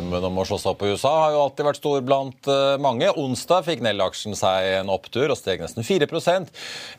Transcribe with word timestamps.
Drømmen 0.00 0.24
om 0.30 0.38
å 0.40 0.44
slå 0.48 0.56
seg 0.56 0.70
opp 0.72 0.82
i 0.86 0.90
USA 0.94 1.10
har 1.12 1.34
jo 1.34 1.40
alltid 1.42 1.66
vært 1.66 1.78
stor 1.82 2.04
blant 2.06 2.48
eh, 2.48 2.78
mange. 2.80 3.10
Onsdag 3.20 3.66
fikk 3.66 3.82
Nell-aksjen 3.84 4.36
seg 4.38 4.68
en 4.78 4.92
opptur 4.94 5.28
og 5.28 5.36
steg 5.36 5.60
nesten 5.60 5.84
4% 5.84 6.48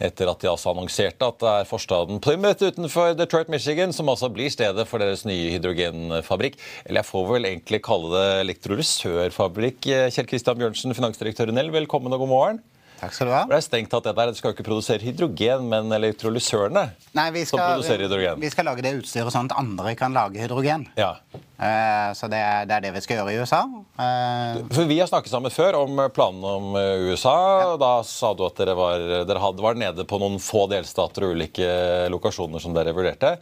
etter 0.06 0.30
at 0.30 0.44
de 0.44 0.50
altså 0.52 0.70
annonserte 0.70 1.26
at 1.26 1.40
det 1.42 1.50
er 1.50 1.70
forstaden 1.70 2.22
Plymouth 2.22 2.62
utenfor 2.62 3.16
Detroit, 3.18 3.50
Michigan 3.50 3.96
som 3.96 4.12
altså 4.14 4.30
blir 4.30 4.54
stedet 4.54 4.86
for 4.86 5.02
deres 5.02 5.26
nye 5.26 5.50
hydrogenfabrikk. 5.56 6.60
Eller 6.86 7.02
jeg 7.02 7.10
får 7.10 7.26
vel 7.32 7.50
egentlig 7.50 7.82
kalle 7.90 8.14
det 8.14 8.28
elektrolysørfabrikk. 8.44 9.90
Kjell 10.14 10.30
Kristian 10.30 10.62
Bjørnsen, 10.62 10.94
finansdirektør 10.98 11.50
i 11.50 11.58
Nell, 11.58 11.74
velkommen 11.74 12.14
og 12.14 12.22
god 12.28 12.34
morgen. 12.36 12.62
Takk 13.02 13.16
skal 13.18 13.32
du 13.32 13.34
ha. 13.34 13.42
Det 13.50 13.58
er 13.58 13.64
strengt 13.66 13.90
tatt 13.90 14.06
dette, 14.06 14.26
det 14.30 14.38
skal 14.38 14.52
jo 14.52 14.56
ikke 14.56 14.66
produsere 14.68 15.02
hydrogen, 15.02 15.64
men 15.72 15.90
elektrolysørene 15.96 16.84
Nei, 17.18 17.24
vi 17.34 17.42
skal, 17.48 17.58
som 17.58 17.64
produserer 17.64 18.06
hydrogen. 18.06 18.38
Vi 18.44 18.52
skal 18.54 18.68
lage 18.70 18.86
det 18.86 18.92
utstyret 19.00 19.34
sånn 19.34 19.50
at 19.50 19.56
andre 19.58 19.96
kan 19.98 20.14
lage 20.14 20.38
hydrogen. 20.38 20.86
Ja. 21.00 21.16
Uh, 21.34 22.14
så 22.18 22.30
det 22.30 22.38
er, 22.38 22.70
det 22.70 22.78
er, 22.78 22.86
det 22.86 22.94
vi 22.94 23.02
skal 23.02 23.20
gjøre 23.20 23.34
i 23.34 23.42
USA. 23.42 23.64
Uh, 23.98 24.62
For 24.70 24.86
Vi 24.90 25.00
har 25.02 25.10
snakket 25.10 25.34
sammen 25.34 25.54
før 25.54 25.82
om 25.82 25.98
planene 26.14 26.56
om 26.62 26.78
eh, 26.78 27.10
USA. 27.10 27.36
Ja. 27.64 27.76
Da 27.82 27.92
sa 28.06 28.36
du 28.38 28.46
at 28.46 28.62
dere 28.62 28.78
var, 28.78 29.06
dere 29.26 29.44
hadde, 29.44 29.66
var 29.66 29.82
nede 29.82 30.06
på 30.06 30.22
noen 30.22 30.38
få 30.42 30.68
delstater 30.70 31.26
og 31.26 31.38
ulike 31.38 31.72
lokasjoner 32.14 32.62
som 32.62 32.78
dere 32.78 32.94
vurderte. 32.98 33.40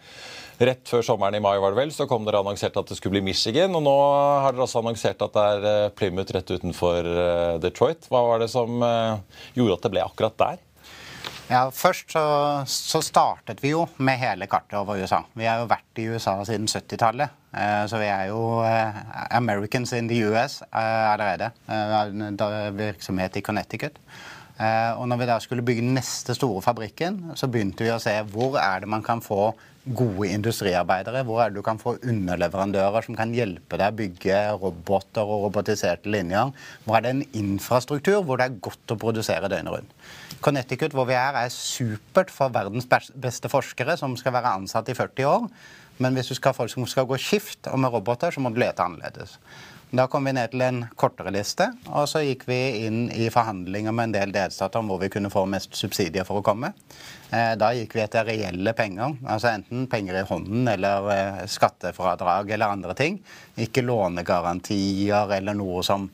Rett 0.59 0.89
før 0.91 1.05
sommeren 1.07 1.37
i 1.37 1.43
mai 1.43 1.55
var 1.61 1.71
det 1.71 1.79
vel, 1.79 1.91
så 1.95 2.03
kom 2.09 2.25
dere 2.27 2.41
annonsert 2.43 2.75
at 2.75 2.89
det 2.91 2.97
skulle 2.99 3.15
bli 3.15 3.29
Michigan. 3.29 3.71
Og 3.77 3.83
nå 3.85 3.97
har 4.43 4.51
dere 4.51 4.65
også 4.65 4.81
annonsert 4.81 5.21
at 5.23 5.37
det 5.37 5.45
er 5.53 5.93
Plymouth 5.95 6.35
rett 6.35 6.51
utenfor 6.51 7.07
Detroit. 7.63 8.09
Hva 8.11 8.25
var 8.27 8.43
det 8.43 8.49
som 8.51 8.81
gjorde 9.55 9.77
at 9.77 9.87
det 9.87 9.93
ble 9.95 10.03
akkurat 10.03 10.35
der? 10.41 10.65
Ja, 11.49 11.63
Først 11.73 12.11
så, 12.13 12.23
så, 12.69 13.01
startet 13.01 13.63
vi 13.63 13.71
jo 13.71 13.87
med 13.97 14.19
hele 14.21 14.45
kartet 14.45 14.77
over 14.77 14.99
USA. 15.01 15.23
Vi 15.33 15.47
har 15.49 15.63
jo 15.63 15.69
vært 15.71 16.01
i 16.01 16.05
USA 16.11 16.35
siden 16.45 16.69
70-tallet. 16.69 17.33
Så 17.49 17.97
vi 17.97 18.05
er 18.05 18.27
jo 18.29 18.61
Americans 19.33 19.93
in 19.97 20.09
the 20.09 20.19
US 20.29 20.59
allerede. 20.69 21.49
Virksomhet 22.77 23.39
i 23.39 23.41
Connecticut. 23.41 23.97
Og 24.99 25.07
når 25.07 25.17
vi 25.17 25.29
da 25.29 25.39
skulle 25.41 25.65
bygge 25.65 25.81
neste 25.81 26.35
store 26.35 26.61
fabrikken, 26.61 27.31
så 27.39 27.47
begynte 27.49 27.85
vi 27.87 27.93
å 27.93 28.01
se 28.03 28.13
hvor 28.29 28.59
er 28.61 28.83
det 28.83 28.91
man 28.91 29.05
kan 29.05 29.23
få 29.23 29.53
gode 29.95 30.27
industriarbeidere. 30.29 31.23
Hvor 31.25 31.41
er 31.41 31.49
det 31.49 31.57
du 31.57 31.65
kan 31.65 31.79
få 31.81 31.95
underleverandører 32.03 33.07
som 33.07 33.17
kan 33.17 33.33
hjelpe 33.33 33.79
deg 33.79 33.93
å 33.93 33.97
bygge 33.97 34.41
roboter 34.61 35.25
og 35.25 35.47
robotiserte 35.47 36.11
linjer? 36.11 36.51
Hvor 36.85 36.99
er 36.99 37.07
det 37.07 37.15
en 37.15 37.25
infrastruktur 37.39 38.21
hvor 38.21 38.37
det 38.37 38.49
er 38.49 38.61
godt 38.67 38.93
å 38.93 38.99
produsere 38.99 39.49
døgnet 39.49 39.73
rundt? 39.73 39.95
Connecticut, 40.43 40.93
hvor 40.95 41.07
vi 41.09 41.17
er, 41.17 41.35
er 41.35 41.49
supert 41.51 42.29
for 42.31 42.53
verdens 42.53 42.87
beste 42.87 43.49
forskere 43.51 43.97
som 43.99 44.13
skal 44.19 44.35
være 44.37 44.53
ansatt 44.59 44.91
i 44.91 44.95
40 44.95 45.31
år. 45.31 45.49
Men 45.99 46.15
hvis 46.15 46.31
du 46.31 46.37
skal 46.37 46.55
folk 46.55 46.71
som 46.71 46.87
skal 46.87 47.07
gå 47.09 47.17
skift 47.19 47.67
og 47.67 47.79
med 47.83 47.91
roboter, 47.91 48.31
så 48.31 48.41
må 48.43 48.53
du 48.53 48.61
lete 48.61 48.83
annerledes. 48.85 49.37
Da 49.89 50.05
kom 50.05 50.27
vi 50.29 50.35
ned 50.37 50.51
til 50.53 50.61
en 50.61 50.83
kortere 51.01 51.31
liste, 51.33 51.65
og 51.89 52.03
så 52.11 52.21
gikk 52.21 52.43
vi 52.45 52.57
inn 52.85 53.07
i 53.09 53.25
forhandlinger 53.33 53.95
med 53.95 54.11
en 54.11 54.13
del 54.13 54.33
delstater 54.35 54.83
om 54.83 54.91
hvor 54.91 54.99
vi 55.01 55.09
kunne 55.09 55.31
få 55.33 55.47
mest 55.49 55.73
subsidier 55.73 56.27
for 56.27 56.39
å 56.39 56.45
komme. 56.45 56.75
Eh, 57.33 57.55
da 57.57 57.71
gikk 57.73 57.95
vi 57.97 58.03
etter 58.03 58.27
reelle 58.29 58.75
penger, 58.77 59.17
altså 59.25 59.49
enten 59.49 59.87
penger 59.89 60.19
i 60.19 60.27
hånden 60.29 60.69
eller 60.69 61.09
eh, 61.15 61.41
skattefradrag 61.49 62.53
eller 62.53 62.75
andre 62.77 62.93
ting. 62.99 63.17
Ikke 63.57 63.81
lånegarantier 63.81 65.33
eller 65.39 65.57
noe 65.57 65.81
som 65.85 66.05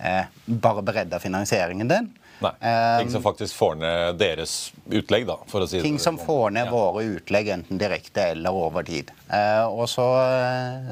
eh, 0.00 0.24
bare 0.48 0.86
beredder 0.88 1.20
finansieringen 1.20 1.92
din. 1.92 2.08
Nei, 2.38 2.52
Ting 3.00 3.10
som 3.10 3.22
faktisk 3.24 3.56
får 3.58 3.78
ned 3.80 4.18
deres 4.20 4.52
utlegg, 4.86 5.26
da, 5.28 5.38
for 5.50 5.64
å 5.64 5.66
si 5.66 5.78
ting 5.78 5.82
det. 5.82 5.88
Ting 5.88 6.02
som 6.02 6.18
får 6.20 6.52
ned 6.54 6.68
ja. 6.68 6.74
våre 6.74 7.04
utlegg, 7.16 7.50
enten 7.54 7.80
direkte 7.80 8.30
eller 8.34 8.54
over 8.54 8.86
tid. 8.86 9.10
Eh, 9.28 9.64
og 9.66 9.88
så, 9.90 10.06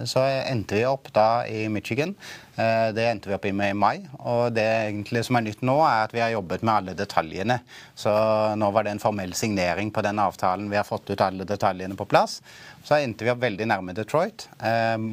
så, 0.04 0.24
endte 0.26 0.78
vi 0.78 0.84
opp 0.88 1.12
da 1.14 1.46
i 1.46 1.68
Michigan. 1.72 2.16
Eh, 2.56 2.88
det 2.96 3.06
endte 3.08 3.30
vi 3.30 3.36
opp 3.36 3.46
i 3.48 3.52
med 3.56 3.72
i 3.72 3.78
mai. 3.78 3.94
Og 4.18 4.50
det 4.56 4.64
egentlig 4.64 5.24
som 5.28 5.38
er 5.38 5.46
nytt 5.46 5.64
nå, 5.66 5.76
er 5.86 6.06
at 6.06 6.14
vi 6.16 6.24
har 6.24 6.34
jobbet 6.34 6.64
med 6.66 6.74
alle 6.74 6.96
detaljene. 6.98 7.60
Så 7.94 8.12
nå 8.58 8.70
var 8.74 8.86
det 8.86 8.96
en 8.96 9.02
formell 9.02 9.34
signering 9.36 9.92
på 9.94 10.04
den 10.04 10.20
avtalen. 10.22 10.70
Vi 10.72 10.80
har 10.80 10.88
fått 10.88 11.10
ut 11.12 11.24
alle 11.24 11.48
detaljene 11.48 11.98
på 11.98 12.08
plass. 12.10 12.40
Så 12.86 12.94
endte 13.02 13.26
vi 13.26 13.32
opp 13.32 13.40
veldig 13.42 13.66
nærme 13.66 13.90
Detroit. 13.98 14.44
Ehm, 14.62 15.08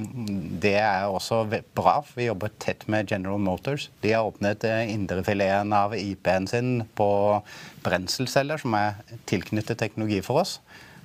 det 0.62 0.76
er 0.78 1.08
også 1.10 1.40
bra. 1.74 1.96
Vi 2.14 2.28
jobber 2.28 2.52
tett 2.62 2.86
med 2.86 3.10
General 3.10 3.42
Motors. 3.42 3.88
De 4.04 4.12
har 4.14 4.28
åpnet 4.30 4.62
eh, 4.70 4.92
indrefileten 4.94 5.74
av 5.74 5.96
IP-en 5.98 6.46
sin 6.52 6.84
på 6.94 7.08
brenselceller, 7.82 8.62
som 8.62 8.78
er 8.78 9.02
tilknyttet 9.26 9.82
teknologi 9.82 10.22
for 10.22 10.44
oss. 10.44 10.60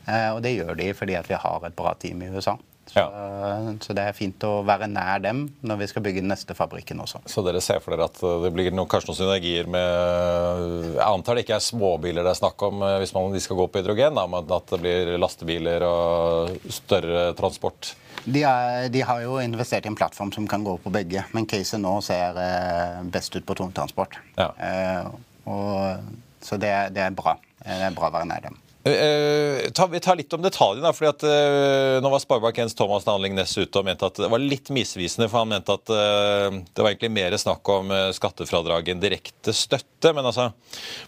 Eh, 0.04 0.28
og 0.34 0.42
det 0.44 0.58
gjør 0.58 0.76
de 0.76 0.90
fordi 0.98 1.16
vi 1.30 1.40
har 1.40 1.64
et 1.64 1.78
bra 1.78 1.94
team 2.04 2.20
i 2.26 2.28
USA. 2.36 2.58
Så, 2.88 3.02
ja. 3.02 3.74
så, 3.84 3.92
det 3.92 4.04
er 4.08 4.16
fint 4.16 4.44
å 4.48 4.62
være 4.64 4.88
nær 4.88 5.20
dem 5.20 5.42
når 5.60 5.82
vi 5.82 5.88
skal 5.90 6.04
bygge 6.06 6.22
den 6.22 6.30
neste 6.32 6.56
fabrikken 6.56 7.02
også. 7.04 7.20
Så 7.28 7.44
dere 7.44 7.60
ser 7.64 7.82
for 7.84 7.92
dere 7.92 8.08
at 8.08 8.20
det 8.44 8.52
blir 8.54 8.70
noen, 8.72 8.88
kanskje 8.88 9.10
noen 9.10 9.18
synergier 9.18 9.68
med 9.68 10.96
Jeg 10.96 11.04
antar 11.04 11.36
det 11.36 11.44
ikke 11.44 11.58
er 11.58 11.66
småbiler 11.66 12.24
det 12.24 12.32
er 12.32 12.40
snakk 12.40 12.64
om 12.64 12.84
eh, 12.86 12.98
hvis 13.02 13.12
man, 13.16 13.32
de 13.34 13.42
skal 13.44 13.58
gå 13.60 13.68
på 13.68 13.82
hydrogen, 13.82 14.16
da, 14.16 14.24
men 14.30 14.54
at 14.56 14.72
det 14.72 14.80
blir 14.82 15.14
lastebiler 15.20 15.84
og 15.86 16.70
større 16.72 17.32
transport? 17.38 17.92
De, 18.24 18.42
er, 18.42 18.88
de, 18.92 19.02
har 19.06 19.22
jo 19.22 19.38
investert 19.40 19.86
i 19.86 19.92
en 19.92 19.96
plattform 19.98 20.32
som 20.34 20.48
kan 20.48 20.64
gå 20.64 20.74
på 20.82 20.92
begge, 20.92 21.24
men 21.36 21.46
caset 21.48 21.80
nå 21.80 21.98
ser 22.04 22.40
eh, 22.42 23.02
best 23.12 23.36
ut 23.36 23.46
på 23.46 23.56
tungtransport. 23.60 24.18
Ja. 24.36 24.50
Eh, 24.56 25.10
og, 25.48 26.16
så 26.44 26.58
det, 26.60 26.72
det, 26.96 27.04
er 27.04 27.14
bra. 27.16 27.36
Det 27.62 27.78
er 27.88 27.94
bra 27.96 28.10
å 28.10 28.16
være 28.16 28.28
nær 28.32 28.48
dem. 28.48 28.58
Uh, 28.88 29.68
ta, 29.74 29.86
vi 29.86 30.00
tar 30.00 30.16
litt 30.16 30.32
om 30.32 30.42
detaljene. 30.42 30.92
fordi 30.96 31.08
at 31.10 31.24
uh, 31.26 31.98
Nå 32.02 32.10
var 32.12 32.22
Sparebank1s 32.22 32.76
Thomas 32.78 33.04
Nanling 33.08 33.34
Næss 33.36 33.56
ute 33.58 33.80
og 33.80 33.84
mente 33.84 34.06
at 34.08 34.20
det 34.22 34.30
var 34.32 34.40
litt 34.40 34.70
misvisende. 34.72 35.28
for 35.28 35.42
Han 35.42 35.50
mente 35.52 35.74
at 35.74 35.92
uh, 35.92 36.56
det 36.56 36.84
var 36.84 36.92
egentlig 36.92 37.10
mer 37.12 37.36
snakk 37.40 37.68
om 37.74 37.92
skattefradrag 38.16 38.88
enn 38.92 39.02
direkte 39.02 39.52
støtte. 39.52 40.14
Men 40.16 40.30
altså, 40.30 40.48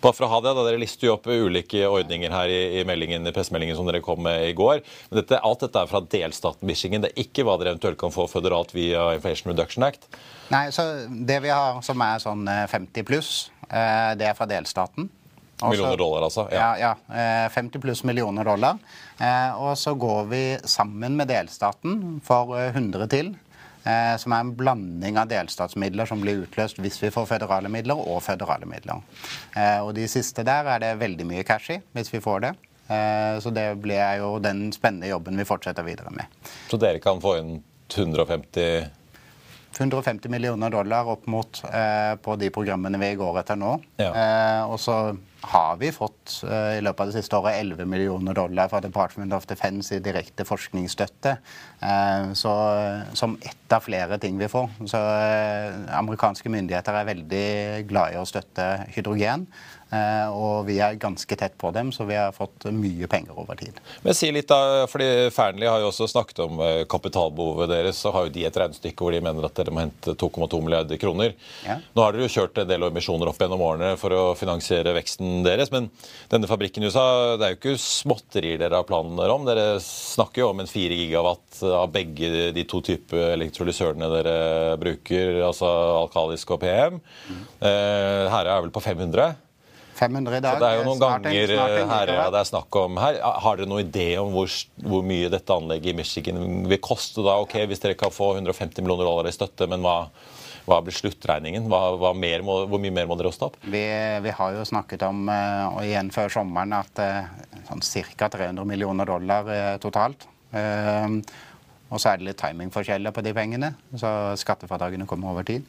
bare 0.02 0.16
for 0.16 0.26
å 0.26 0.32
ha 0.34 0.40
det, 0.44 0.54
da 0.58 0.66
dere 0.66 0.82
lister 0.82 1.08
jo 1.08 1.14
opp 1.16 1.30
ulike 1.30 1.86
ordninger 1.88 2.34
her 2.34 2.52
i, 2.52 2.82
i, 2.82 2.84
i 2.84 3.34
pressemeldingen 3.36 3.78
som 3.78 3.88
dere 3.88 4.02
kom 4.04 4.20
med 4.26 4.50
i 4.50 4.56
går. 4.58 4.82
Men 5.10 5.22
dette, 5.22 5.40
alt 5.40 5.64
dette 5.64 5.84
er 5.84 5.92
fra 5.92 6.02
delstaten 6.04 6.68
Michigan. 6.68 7.06
Det 7.06 7.14
er 7.14 7.24
ikke 7.24 7.46
hva 7.46 7.56
dere 7.60 7.74
eventuelt 7.76 8.00
kan 8.00 8.12
få 8.14 8.26
føderalt 8.30 8.74
via 8.76 9.12
Inflation 9.16 9.54
Reduction 9.54 9.86
Act. 9.86 10.10
Nei, 10.50 10.66
så 10.74 10.90
Det 11.06 11.38
vi 11.44 11.54
har 11.54 11.80
som 11.86 12.02
er 12.02 12.20
sånn 12.20 12.44
50 12.44 13.06
pluss, 13.06 13.32
det 13.70 14.26
er 14.26 14.34
fra 14.34 14.48
delstaten. 14.50 15.06
Også, 15.60 15.70
millioner 15.74 15.96
dollar, 16.00 16.24
altså? 16.24 16.46
Ja, 16.52 16.72
ja, 16.80 16.94
ja 17.12 17.48
50 17.52 17.76
eh, 17.76 17.82
pluss 17.82 18.02
millioner 18.08 18.44
dollar. 18.48 18.78
Eh, 19.20 19.60
og 19.60 19.76
så 19.78 19.94
går 19.94 20.24
vi 20.30 20.42
sammen 20.64 21.18
med 21.18 21.28
delstaten 21.28 22.20
for 22.24 22.56
100 22.56 23.04
eh, 23.04 23.08
til. 23.12 23.32
Som 24.20 24.34
er 24.36 24.42
en 24.44 24.50
blanding 24.52 25.16
av 25.16 25.30
delstatsmidler 25.30 26.04
som 26.04 26.20
blir 26.20 26.42
utløst 26.42 26.76
hvis 26.84 26.98
vi 27.00 27.08
får 27.14 27.24
føderale 27.30 27.70
midler, 27.72 27.96
og 27.96 28.18
føderale 28.20 28.68
midler. 28.68 29.00
Og 29.86 29.94
de 29.96 30.04
siste 30.04 30.44
der 30.44 30.68
er 30.68 30.82
det 30.82 30.90
veldig 31.00 31.24
mye 31.24 31.46
cash 31.48 31.72
i, 31.72 31.78
hvis 31.96 32.12
vi 32.12 32.20
får 32.20 32.42
det. 32.44 32.50
Så 33.40 33.48
det 33.56 33.64
blir 33.80 34.20
jo 34.20 34.34
den 34.44 34.66
spennende 34.76 35.08
jobben 35.08 35.40
vi 35.40 35.48
fortsetter 35.48 35.88
videre 35.88 36.12
med. 36.12 36.28
Så 36.68 36.76
dere 36.76 37.00
kan 37.00 37.24
få 37.24 37.38
inn 37.40 37.54
150 37.88 38.90
150 39.78 40.28
millioner 40.28 40.70
dollar 40.70 41.08
opp 41.08 41.26
mot 41.26 41.62
eh, 41.72 42.16
på 42.16 42.36
de 42.36 42.50
programmene 42.50 42.98
vi 42.98 43.14
går 43.18 43.40
etter 43.40 43.58
nå. 43.58 43.76
Ja. 44.00 44.10
Eh, 44.10 44.62
og 44.70 44.80
så 44.82 44.96
har 45.40 45.76
vi 45.80 45.88
fått 45.92 46.42
eh, 46.44 46.78
i 46.78 46.82
løpet 46.84 47.00
av 47.00 47.10
det 47.10 47.16
siste 47.16 47.38
året 47.38 47.56
11 47.62 47.86
millioner 47.88 48.36
dollar 48.36 48.68
fra 48.68 48.80
Department 48.84 49.32
of 49.32 49.46
Defense 49.48 49.94
i 49.96 50.02
direkte 50.04 50.44
forskningsstøtte. 50.44 51.36
Eh, 51.80 52.32
så, 52.36 52.52
som 53.16 53.38
ett 53.40 53.72
av 53.72 53.84
flere 53.86 54.18
ting 54.20 54.38
vi 54.40 54.50
får. 54.52 54.68
Så 54.90 55.00
eh, 55.00 55.80
amerikanske 55.96 56.52
myndigheter 56.52 57.00
er 57.00 57.10
veldig 57.12 57.46
glad 57.90 58.14
i 58.14 58.20
å 58.20 58.28
støtte 58.28 58.70
hydrogen. 58.94 59.48
Eh, 59.90 60.28
og 60.30 60.68
vi 60.68 60.76
er 60.78 60.98
ganske 61.00 61.36
tett 61.36 61.56
på 61.58 61.72
dem, 61.74 61.90
så 61.92 62.06
vi 62.06 62.14
har 62.14 62.34
fått 62.34 62.68
mye 62.70 63.08
penger 63.10 63.38
over 63.42 63.58
tid. 63.58 63.80
Men 64.04 64.14
si 64.14 64.30
litt 64.30 64.50
da, 64.50 64.86
fordi 64.90 65.30
Fearnley 65.34 65.66
har 65.66 65.82
jo 65.82 65.88
også 65.90 66.06
snakket 66.12 66.44
om 66.44 66.60
eh, 66.62 66.84
kapitalbehovet 66.90 67.72
deres. 67.72 67.98
Så 67.98 68.12
har 68.14 68.28
jo 68.28 68.34
de 68.34 68.46
et 68.46 68.60
regnestykke 68.62 69.02
hvor 69.02 69.14
de 69.14 69.22
mener 69.24 69.46
at 69.46 69.56
dere 69.58 69.74
må 69.74 69.82
hente 69.82 70.14
2,2 70.14 70.62
milliarder 70.62 71.00
kroner. 71.00 71.34
Ja. 71.66 71.80
Nå 71.96 72.04
har 72.04 72.14
dere 72.14 72.28
jo 72.28 72.34
kjørt 72.36 72.62
en 72.62 72.70
del 72.70 72.86
emisjoner 72.86 73.32
opp 73.32 73.42
gjennom 73.42 73.66
årene 73.66 73.96
for 74.00 74.14
å 74.14 74.22
finansiere 74.38 74.94
veksten 74.94 75.42
deres. 75.46 75.74
Men 75.74 75.90
denne 76.30 76.50
fabrikken 76.50 76.86
i 76.86 76.92
USA, 76.92 77.06
det 77.40 77.48
er 77.48 77.56
jo 77.56 77.60
ikke 77.60 77.76
småtterier 77.82 78.62
dere 78.62 78.78
har 78.78 78.88
planer 78.88 79.34
om. 79.34 79.48
Dere 79.48 79.68
snakker 79.82 80.44
jo 80.44 80.52
om 80.54 80.62
en 80.62 80.70
4 80.70 81.02
gigawatt 81.02 81.62
av 81.66 81.90
begge 81.92 82.50
de 82.54 82.66
to 82.68 82.78
typer 82.86 83.34
elektrolysørene 83.34 84.14
dere 84.14 84.38
bruker, 84.80 85.42
altså 85.50 85.68
alkalisk 86.04 86.54
og 86.54 86.62
PM. 86.62 87.00
Mm. 87.26 87.44
Eh, 87.58 88.24
her 88.30 88.46
er 88.46 88.62
vel 88.62 88.74
på 88.74 88.82
500. 88.86 89.49
500 90.00 90.38
i 90.38 90.40
dag. 90.40 90.56
Så 90.56 90.64
det 90.64 90.70
er 90.70 90.78
jo 90.78 90.88
noen 90.88 90.98
snart 91.00 91.26
ganger 91.26 91.54
en, 91.54 91.62
en, 91.82 91.92
her 91.92 92.12
ja, 92.14 92.26
det 92.32 92.40
er 92.40 92.48
snakk 92.48 92.80
om 92.80 92.98
her. 93.02 93.20
Har 93.44 93.60
dere 93.60 93.68
noen 93.68 93.84
idé 93.84 94.08
om 94.22 94.32
hvor, 94.34 94.50
hvor, 94.80 95.04
mye 95.06 95.30
dette 95.32 95.56
anlegget 95.56 95.92
i 95.92 95.96
Michigan 95.98 96.40
vil 96.70 96.80
koste 96.84 97.24
da? 97.26 97.36
Ok, 97.44 97.58
Hvis 97.68 97.82
dere 97.82 97.98
kan 98.00 98.12
få 98.14 98.32
150 98.38 98.80
millioner 98.80 99.08
dollar 99.08 99.28
i 99.28 99.34
støtte, 99.34 99.68
men 99.70 99.84
hva, 99.84 99.98
hva 100.68 100.80
blir 100.84 100.96
sluttregningen? 100.96 101.68
Hva, 101.70 101.82
hva 102.00 102.14
må, 102.16 102.56
hvor 102.70 102.80
mye 102.80 102.94
mer 102.96 103.10
må 103.10 103.18
dere 103.20 103.32
hoste 103.32 103.50
opp? 103.50 103.60
Vi, 103.60 103.84
vi, 104.24 104.34
har 104.40 104.56
jo 104.56 104.64
snakket 104.72 105.04
om, 105.08 105.22
eh, 105.32 105.68
og 105.68 105.84
igjen 105.84 106.12
før 106.14 106.32
sommeren, 106.40 106.74
at 106.80 107.04
eh, 107.04 107.30
sånn 107.68 107.84
ca. 108.16 108.30
300 108.32 108.66
millioner 108.68 109.08
dollar 109.08 109.52
eh, 109.52 109.76
totalt. 109.82 110.28
Og 111.90 111.98
så 111.98 112.12
er 112.12 112.20
det 112.20 112.26
litt 112.28 112.38
timingforskjeller 112.38 113.14
på 113.14 113.22
de 113.26 113.32
pengene, 113.34 113.72
så 113.98 114.32
skattefradragene 114.38 115.06
kommer 115.10 115.32
over 115.32 115.46
tid. 115.46 115.66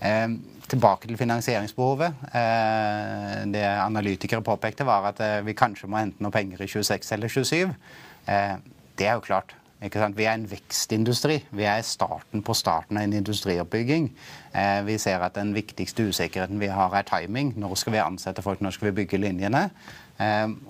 Eh, 0.00 0.28
tilbake 0.68 1.08
til 1.08 1.18
finansieringsbehovet. 1.20 2.14
Eh, 2.34 3.42
det 3.52 3.64
analytikere 3.64 4.42
påpekte, 4.42 4.86
var 4.86 5.10
at 5.12 5.20
eh, 5.20 5.42
vi 5.46 5.56
kanskje 5.56 5.88
må 5.88 6.00
hente 6.00 6.24
noe 6.24 6.34
penger 6.34 6.62
i 6.64 6.68
26 6.70 7.12
eller 7.16 7.28
27. 7.28 7.74
Det 8.96 9.06
er 9.06 9.14
jo 9.14 9.24
klart. 9.24 9.54
Vi 9.84 10.24
er 10.24 10.32
en 10.32 10.46
vekstindustri. 10.48 11.42
Vi 11.52 11.66
er 11.68 11.82
starten 11.84 12.42
på 12.42 12.54
starten 12.56 12.96
av 12.96 13.04
en 13.04 13.12
industrioppbygging. 13.12 14.06
Vi 14.86 14.96
ser 15.02 15.20
at 15.20 15.34
den 15.36 15.50
viktigste 15.52 16.06
usikkerheten 16.08 16.62
vi 16.62 16.70
har, 16.72 16.94
er 16.96 17.04
timing. 17.04 17.52
Når 17.60 17.74
skal 17.76 17.92
vi 17.92 18.00
ansette 18.00 18.42
folk, 18.42 18.62
når 18.64 18.78
skal 18.78 18.88
vi 18.88 18.94
bygge 19.02 19.20
linjene? 19.20 19.66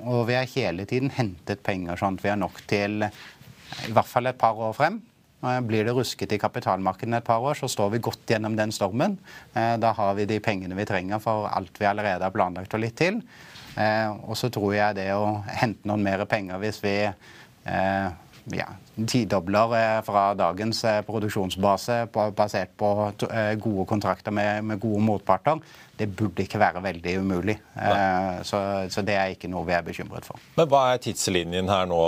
Og 0.02 0.24
vi 0.26 0.34
har 0.34 0.50
hele 0.56 0.88
tiden 0.90 1.14
hentet 1.14 1.62
penger 1.62 2.00
sånn 2.00 2.18
at 2.18 2.24
vi 2.24 2.32
har 2.32 2.40
nok 2.40 2.58
til 2.66 3.06
i 3.06 3.92
hvert 3.94 4.10
fall 4.10 4.32
et 4.32 4.40
par 4.40 4.58
år 4.58 4.74
frem. 4.74 4.98
Blir 5.44 5.84
det 5.84 5.92
rusket 5.92 6.32
i 6.32 6.40
kapitalmarkedene 6.40 7.18
et 7.20 7.26
par 7.26 7.44
år, 7.44 7.58
så 7.58 7.68
står 7.68 7.90
vi 7.94 8.02
godt 8.04 8.30
gjennom 8.32 8.56
den 8.56 8.72
stormen. 8.72 9.18
Eh, 9.52 9.74
da 9.80 9.92
har 9.96 10.14
vi 10.16 10.24
de 10.30 10.40
pengene 10.40 10.78
vi 10.78 10.86
trenger 10.88 11.20
for 11.20 11.50
alt 11.52 11.76
vi 11.80 11.88
allerede 11.88 12.24
har 12.24 12.34
planlagt 12.34 12.74
og 12.74 12.80
litt 12.80 12.96
til. 12.96 13.20
Eh, 13.76 14.08
og 14.24 14.38
så 14.38 14.48
tror 14.54 14.72
jeg 14.76 14.96
det 15.00 15.10
å 15.12 15.42
hente 15.50 15.88
noen 15.88 16.04
mer 16.06 16.24
penger 16.30 16.60
hvis 16.62 16.80
vi 16.84 16.94
eh, 17.04 18.08
ja, 18.52 18.66
tidobler 19.08 20.02
fra 20.04 20.26
dagens 20.36 20.82
produksjonsbase 21.06 22.04
basert 22.12 22.74
på 22.76 22.90
gode 23.62 23.86
kontrakter 23.88 24.34
med, 24.34 24.64
med 24.68 24.82
gode 24.82 25.00
motparter, 25.04 25.62
det 25.96 26.08
burde 26.16 26.42
ikke 26.42 26.58
være 26.58 26.82
veldig 26.82 27.14
umulig. 27.22 27.54
Eh, 27.78 28.42
så, 28.46 28.60
så, 28.90 29.02
det 29.06 29.14
er 29.14 29.34
ikke 29.34 29.50
noe 29.50 29.66
vi 29.68 29.76
er 29.76 29.84
bekymret 29.86 30.26
for. 30.26 30.40
Men 30.58 30.68
Hva 30.70 30.82
er 30.92 31.02
tidslinjen 31.04 31.70
her 31.70 31.86
nå 31.90 32.00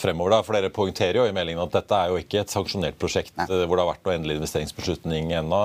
fremover? 0.00 0.36
da? 0.36 0.42
For 0.46 0.58
Dere 0.58 0.72
poengterer 0.74 1.20
jo 1.22 1.28
i 1.30 1.34
meldingen 1.36 1.62
at 1.62 1.76
dette 1.76 2.00
er 2.00 2.12
jo 2.12 2.20
ikke 2.20 2.42
et 2.42 2.54
sanksjonert 2.54 2.98
prosjekt 3.00 3.36
Nei. 3.38 3.46
hvor 3.64 3.76
det 3.76 3.84
har 3.84 3.92
vært 3.92 4.06
noe 4.08 4.16
endelig 4.18 4.40
investeringsbeslutning 4.42 5.34
ennå. 5.40 5.62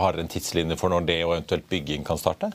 Har 0.00 0.16
dere 0.16 0.24
en 0.24 0.32
tidslinje 0.32 0.78
for 0.80 0.92
når 0.92 1.08
det 1.10 1.20
og 1.26 1.36
eventuelt 1.36 1.68
bygging 1.70 2.06
kan 2.08 2.20
starte? 2.20 2.52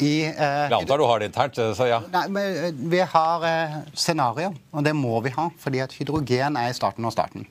I, 0.00 0.12
eh, 0.30 0.66
jeg 0.70 0.76
antar 0.80 1.00
du 1.00 1.04
har 1.04 1.20
det 1.20 1.30
internt? 1.30 1.60
så 1.76 1.86
ja. 1.88 2.00
Nei, 2.12 2.26
men 2.32 2.82
Vi 2.90 3.00
har 3.14 3.46
eh, 3.46 3.78
scenarioer, 3.94 4.56
og 4.72 4.84
det 4.84 4.94
må 4.96 5.20
vi 5.24 5.32
ha. 5.36 5.50
fordi 5.58 5.82
at 5.84 5.92
hydrogen 5.98 6.56
er 6.56 6.70
i 6.70 6.76
starten 6.76 7.04
av 7.04 7.14
starten. 7.16 7.46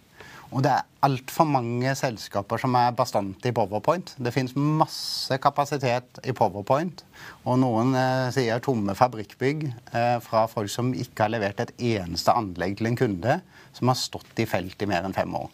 Og 0.49 0.63
det 0.65 0.71
er 0.73 0.85
altfor 1.05 1.45
mange 1.45 1.91
selskaper 1.97 2.57
som 2.57 2.73
er 2.77 2.95
bastante 2.97 3.51
i 3.51 3.53
Powerpoint. 3.53 4.15
Det 4.17 4.33
fins 4.33 4.55
masse 4.57 5.37
kapasitet 5.41 6.17
i 6.25 6.33
Powerpoint. 6.33 7.03
Og 7.45 7.59
noen 7.61 7.93
eh, 7.97 8.31
sier 8.33 8.63
tomme 8.65 8.95
fabrikkbygg 8.97 9.67
eh, 9.69 10.17
fra 10.25 10.47
folk 10.49 10.71
som 10.73 10.89
ikke 10.97 11.27
har 11.27 11.35
levert 11.35 11.61
et 11.61 11.75
eneste 11.91 12.33
anlegg 12.33 12.79
til 12.79 12.89
en 12.89 12.97
kunde, 12.97 13.37
som 13.77 13.93
har 13.93 13.99
stått 14.01 14.41
i 14.41 14.49
felt 14.49 14.81
i 14.81 14.89
mer 14.89 15.05
enn 15.05 15.13
fem 15.13 15.37
år. 15.37 15.51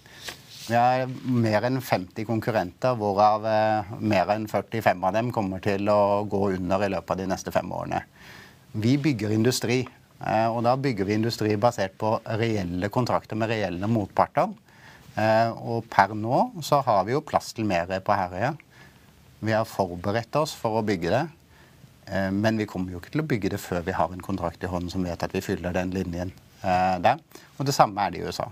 Vi 0.65 0.73
har 0.73 1.05
mer 1.29 1.65
enn 1.67 1.77
50 1.77 2.25
konkurrenter, 2.25 2.95
hvorav 2.97 3.43
eh, 3.45 3.91
mer 4.01 4.31
enn 4.33 4.47
45 4.49 5.03
av 5.05 5.13
dem 5.13 5.29
kommer 5.33 5.61
til 5.61 5.85
å 5.93 6.23
gå 6.25 6.39
under 6.55 6.81
i 6.81 6.89
løpet 6.89 7.13
av 7.13 7.19
de 7.19 7.27
neste 7.29 7.53
fem 7.53 7.69
årene. 7.69 7.99
Vi 8.73 8.95
bygger 9.01 9.35
industri. 9.35 9.83
Eh, 10.25 10.47
og 10.49 10.63
da 10.65 10.73
bygger 10.81 11.05
vi 11.05 11.19
industri 11.19 11.53
basert 11.61 11.93
på 12.01 12.15
reelle 12.41 12.89
kontrakter 12.89 13.37
med 13.37 13.53
reelle 13.53 13.91
motparter. 13.91 14.57
Eh, 15.13 15.53
og 15.53 15.85
per 15.91 16.17
nå 16.17 16.41
så 16.65 16.81
har 16.87 17.05
vi 17.05 17.13
jo 17.13 17.21
plass 17.21 17.53
til 17.53 17.69
mer 17.69 17.93
på 18.01 18.17
Herøya. 18.17 18.55
Vi 19.45 19.53
har 19.53 19.69
forberedt 19.69 20.41
oss 20.41 20.57
for 20.57 20.81
å 20.81 20.85
bygge 20.87 21.13
det. 21.13 21.25
Men 22.05 22.57
vi 22.61 22.67
kommer 22.69 22.93
jo 22.93 22.99
ikke 23.01 23.15
til 23.15 23.23
å 23.23 23.25
bygge 23.25 23.49
det 23.55 23.57
før 23.57 23.81
vi 23.85 23.93
har 23.97 24.11
en 24.13 24.21
kontrakt 24.21 24.61
i 24.61 24.69
hånden 24.69 24.91
som 24.93 25.01
vet 25.05 25.23
at 25.25 25.31
vi 25.33 25.41
fyller 25.41 25.73
den 25.73 25.89
linjen 25.89 26.29
der. 26.61 27.17
Og 27.57 27.65
det 27.65 27.73
samme 27.73 28.03
er 28.03 28.13
det 28.13 28.19
i 28.19 28.27
USA. 28.29 28.45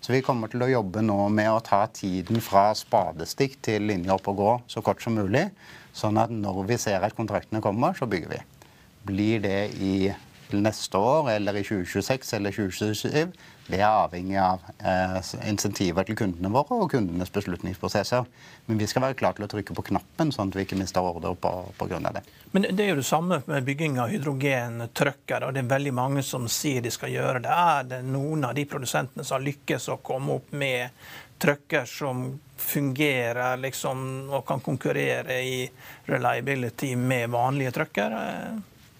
Så 0.00 0.14
vi 0.14 0.22
kommer 0.24 0.48
til 0.48 0.64
å 0.64 0.70
jobbe 0.70 1.02
nå 1.04 1.18
med 1.28 1.50
å 1.52 1.60
ta 1.64 1.82
tiden 1.92 2.40
fra 2.40 2.70
spadestikk 2.76 3.58
til 3.64 3.84
linje 3.90 4.14
opp 4.14 4.30
og 4.32 4.38
gå 4.38 4.52
så 4.72 4.80
kort 4.84 5.04
som 5.04 5.18
mulig. 5.18 5.50
Sånn 5.92 6.16
at 6.22 6.32
når 6.32 6.62
vi 6.70 6.78
ser 6.80 7.04
at 7.04 7.16
kontraktene 7.18 7.60
kommer, 7.60 7.92
så 7.98 8.08
bygger 8.08 8.32
vi. 8.32 8.40
Blir 9.10 9.42
det 9.44 9.60
i 9.76 9.94
neste 10.56 10.98
år 10.98 11.30
eller 11.34 11.60
i 11.60 11.64
2026 11.66 12.32
eller 12.38 12.56
2027, 12.56 13.34
det 13.70 13.80
er 13.80 13.88
avhengig 13.88 14.36
av 14.40 14.64
eh, 14.78 15.18
insentiver 15.48 16.06
til 16.06 16.18
kundene 16.18 16.50
våre 16.52 16.80
og 16.84 16.90
kundenes 16.92 17.32
beslutningsprosesser. 17.32 18.26
Men 18.66 18.80
vi 18.80 18.88
skal 18.90 19.04
være 19.04 19.18
klare 19.20 19.38
til 19.38 19.46
å 19.46 19.50
trykke 19.54 19.76
på 19.76 19.86
knappen, 19.90 20.32
sånn 20.34 20.52
at 20.52 20.58
vi 20.58 20.66
ikke 20.66 20.78
mister 20.80 21.04
ordre 21.04 21.32
på, 21.38 21.52
på 21.78 21.88
grunn 21.90 22.08
av 22.10 22.18
det. 22.18 22.24
Men 22.52 22.68
det 22.68 22.84
er 22.84 22.92
jo 22.92 23.00
det 23.00 23.08
samme 23.08 23.40
med 23.46 23.66
bygging 23.66 23.98
av 24.02 24.12
hydrogentrucker, 24.12 25.46
og 25.46 25.56
det 25.56 25.64
er 25.64 25.72
veldig 25.72 25.94
mange 25.96 26.24
som 26.26 26.48
sier 26.50 26.84
de 26.84 26.92
skal 26.94 27.14
gjøre 27.14 27.42
det. 27.46 27.56
Er 27.56 27.90
det 27.94 28.04
noen 28.08 28.46
av 28.48 28.54
de 28.58 28.66
produsentene 28.68 29.26
som 29.26 29.38
har 29.38 29.46
lykkes 29.48 29.90
å 29.94 30.00
komme 30.04 30.38
opp 30.40 30.54
med 30.54 30.90
trucker 31.40 31.86
som 31.88 32.26
fungerer 32.60 33.56
liksom, 33.56 34.28
og 34.30 34.44
kan 34.46 34.60
konkurrere 34.60 35.40
i 35.40 35.62
reliability 36.10 36.92
med 36.96 37.30
vanlige 37.32 37.72
trucker? 37.78 38.16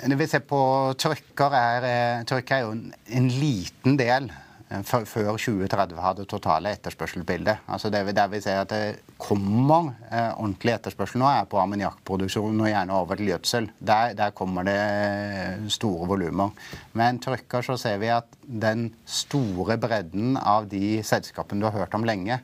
Når 0.00 0.16
vi 0.16 0.28
ser 0.30 0.40
på 0.48 0.60
trucker, 0.96 1.56
er, 1.56 1.84
eh, 1.84 2.38
er 2.40 2.62
jo 2.62 2.70
en, 2.72 2.86
en 3.06 3.28
liten 3.28 3.98
del 4.00 4.30
før 4.70 5.34
2030 5.34 5.98
hadde 5.98 6.24
totale 6.30 6.70
etterspørselbildet. 6.76 7.64
Altså 7.66 7.90
det 7.90 8.04
der 8.14 8.28
vi 8.30 8.40
ser 8.40 8.60
at 8.62 8.70
det 8.70 9.16
kommer 9.18 9.90
eh, 10.12 10.30
ordentlig 10.38 10.76
etterspørsel 10.76 11.18
nå, 11.18 11.26
er 11.26 11.48
på 11.50 11.58
ammoniakkproduksjon 11.58 12.60
og 12.62 12.70
gjerne 12.70 12.94
over 12.94 13.18
til 13.18 13.32
gjødsel. 13.32 13.66
Der, 13.78 14.14
der 14.14 14.30
kommer 14.30 14.62
det 14.68 14.76
eh, 14.76 15.66
store 15.68 16.06
volumer. 16.08 16.54
Men 16.92 17.18
trykker 17.18 17.66
så 17.66 17.76
ser 17.80 17.98
vi 17.98 18.12
at 18.14 18.30
den 18.46 18.92
store 19.06 19.78
bredden 19.82 20.38
av 20.38 20.70
de 20.70 21.00
selskapene 21.02 21.64
du 21.64 21.66
har 21.66 21.78
hørt 21.80 21.96
om 21.98 22.06
lenge, 22.06 22.38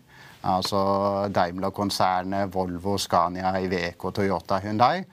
altså 0.46 0.80
Daimler-konsernet, 1.34 2.50
Volvo, 2.54 2.98
Scania, 2.98 3.54
Iveco, 3.58 4.10
Toyota, 4.10 4.58
Hyundai, 4.62 5.04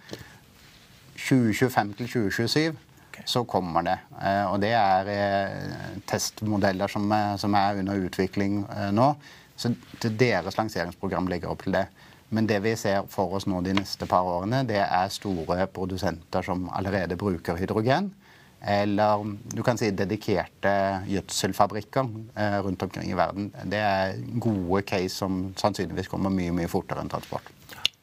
2025 1.13 1.93
til 2.01 2.09
2027 2.09 2.82
så 3.25 3.43
kommer 3.45 3.85
det. 3.85 3.97
Eh, 4.21 4.45
og 4.49 4.59
det 4.63 4.73
er 4.77 5.11
eh, 5.13 5.99
testmodeller 6.09 6.91
som, 6.91 7.11
som 7.39 7.55
er 7.59 7.81
under 7.81 8.07
utvikling 8.07 8.63
eh, 8.73 8.89
nå. 8.95 9.13
Så 9.55 9.71
deres 10.01 10.57
lanseringsprogram 10.57 11.29
ligger 11.31 11.53
opp 11.53 11.63
til 11.65 11.77
det. 11.77 11.85
Men 12.33 12.49
det 12.49 12.59
vi 12.65 12.73
ser 12.79 13.05
for 13.13 13.35
oss 13.37 13.45
nå 13.45 13.61
de 13.61 13.75
neste 13.77 14.07
par 14.09 14.25
årene, 14.25 14.63
det 14.65 14.81
er 14.81 15.13
store 15.13 15.67
produsenter 15.69 16.45
som 16.45 16.65
allerede 16.73 17.17
bruker 17.19 17.59
hydrogen. 17.59 18.09
Eller 18.63 19.21
du 19.53 19.61
kan 19.61 19.77
si 19.77 19.91
dedikerte 19.91 20.71
gjødselfabrikker 21.05 22.09
rundt 22.63 22.85
omkring 22.87 23.11
i 23.11 23.17
verden. 23.19 23.51
Det 23.69 23.81
er 23.83 24.15
gode 24.41 24.81
case 24.87 25.11
som 25.19 25.51
sannsynligvis 25.59 26.09
kommer 26.09 26.33
mye 26.33 26.55
mye 26.55 26.71
fortere 26.71 27.03
enn 27.03 27.11
transport. 27.11 27.51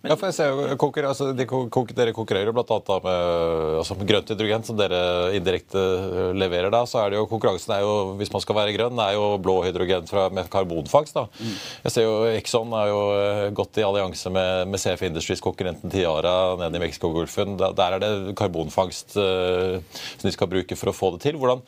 Men, 0.00 0.14
ja, 0.14 0.16
for 0.16 0.30
jeg 0.30 0.36
ser 0.38 0.48
jo, 0.48 0.76
konkurrer, 0.80 1.10
altså, 1.10 1.26
de, 1.36 1.44
Dere 1.92 2.14
konkurrerer 2.16 2.48
jo 2.48 2.54
bl.a. 2.56 2.76
Med, 3.04 3.74
altså, 3.82 3.96
med 4.00 4.08
grønt 4.08 4.30
hydrogen, 4.32 4.64
som 4.64 4.78
dere 4.78 5.00
indirekte 5.36 5.76
øh, 5.76 6.30
leverer. 6.40 6.70
da, 6.72 6.80
så 6.88 7.02
er 7.02 7.12
det 7.12 7.18
jo 7.18 7.26
Konkurransen 7.28 7.74
er 7.76 7.82
jo, 7.84 7.92
hvis 8.16 8.32
man 8.32 8.40
skal 8.40 8.56
være 8.56 8.72
grønn, 8.78 9.02
er 9.04 9.18
jo 9.18 9.26
blå 9.44 9.58
hydrogen 9.66 10.08
fra, 10.08 10.30
med 10.32 10.48
karbonfangst. 10.48 11.18
da. 11.18 11.26
Mm. 11.36 11.54
Jeg 11.84 11.92
ser 11.92 12.08
jo 12.08 12.16
Exxon 12.32 12.72
er 12.80 12.88
jo 12.88 13.04
øh, 13.12 13.44
gått 13.60 13.76
i 13.76 13.84
allianse 13.84 14.32
med, 14.32 14.72
med 14.72 14.80
CF 14.80 15.04
Industries, 15.10 15.44
konkurrenten 15.44 15.92
Tiara 15.92 16.56
nede 16.62 16.80
i 16.80 16.84
Mexicogolfen. 16.86 17.58
Der, 17.60 17.76
der 17.76 17.98
er 17.98 18.04
det 18.06 18.36
karbonfangst 18.40 19.18
uh, 19.20 19.80
som 20.16 20.28
de 20.30 20.32
skal 20.32 20.48
bruke 20.48 20.76
for 20.80 20.90
å 20.90 20.96
få 20.96 21.12
det 21.16 21.26
til. 21.28 21.36
Hvordan 21.36 21.60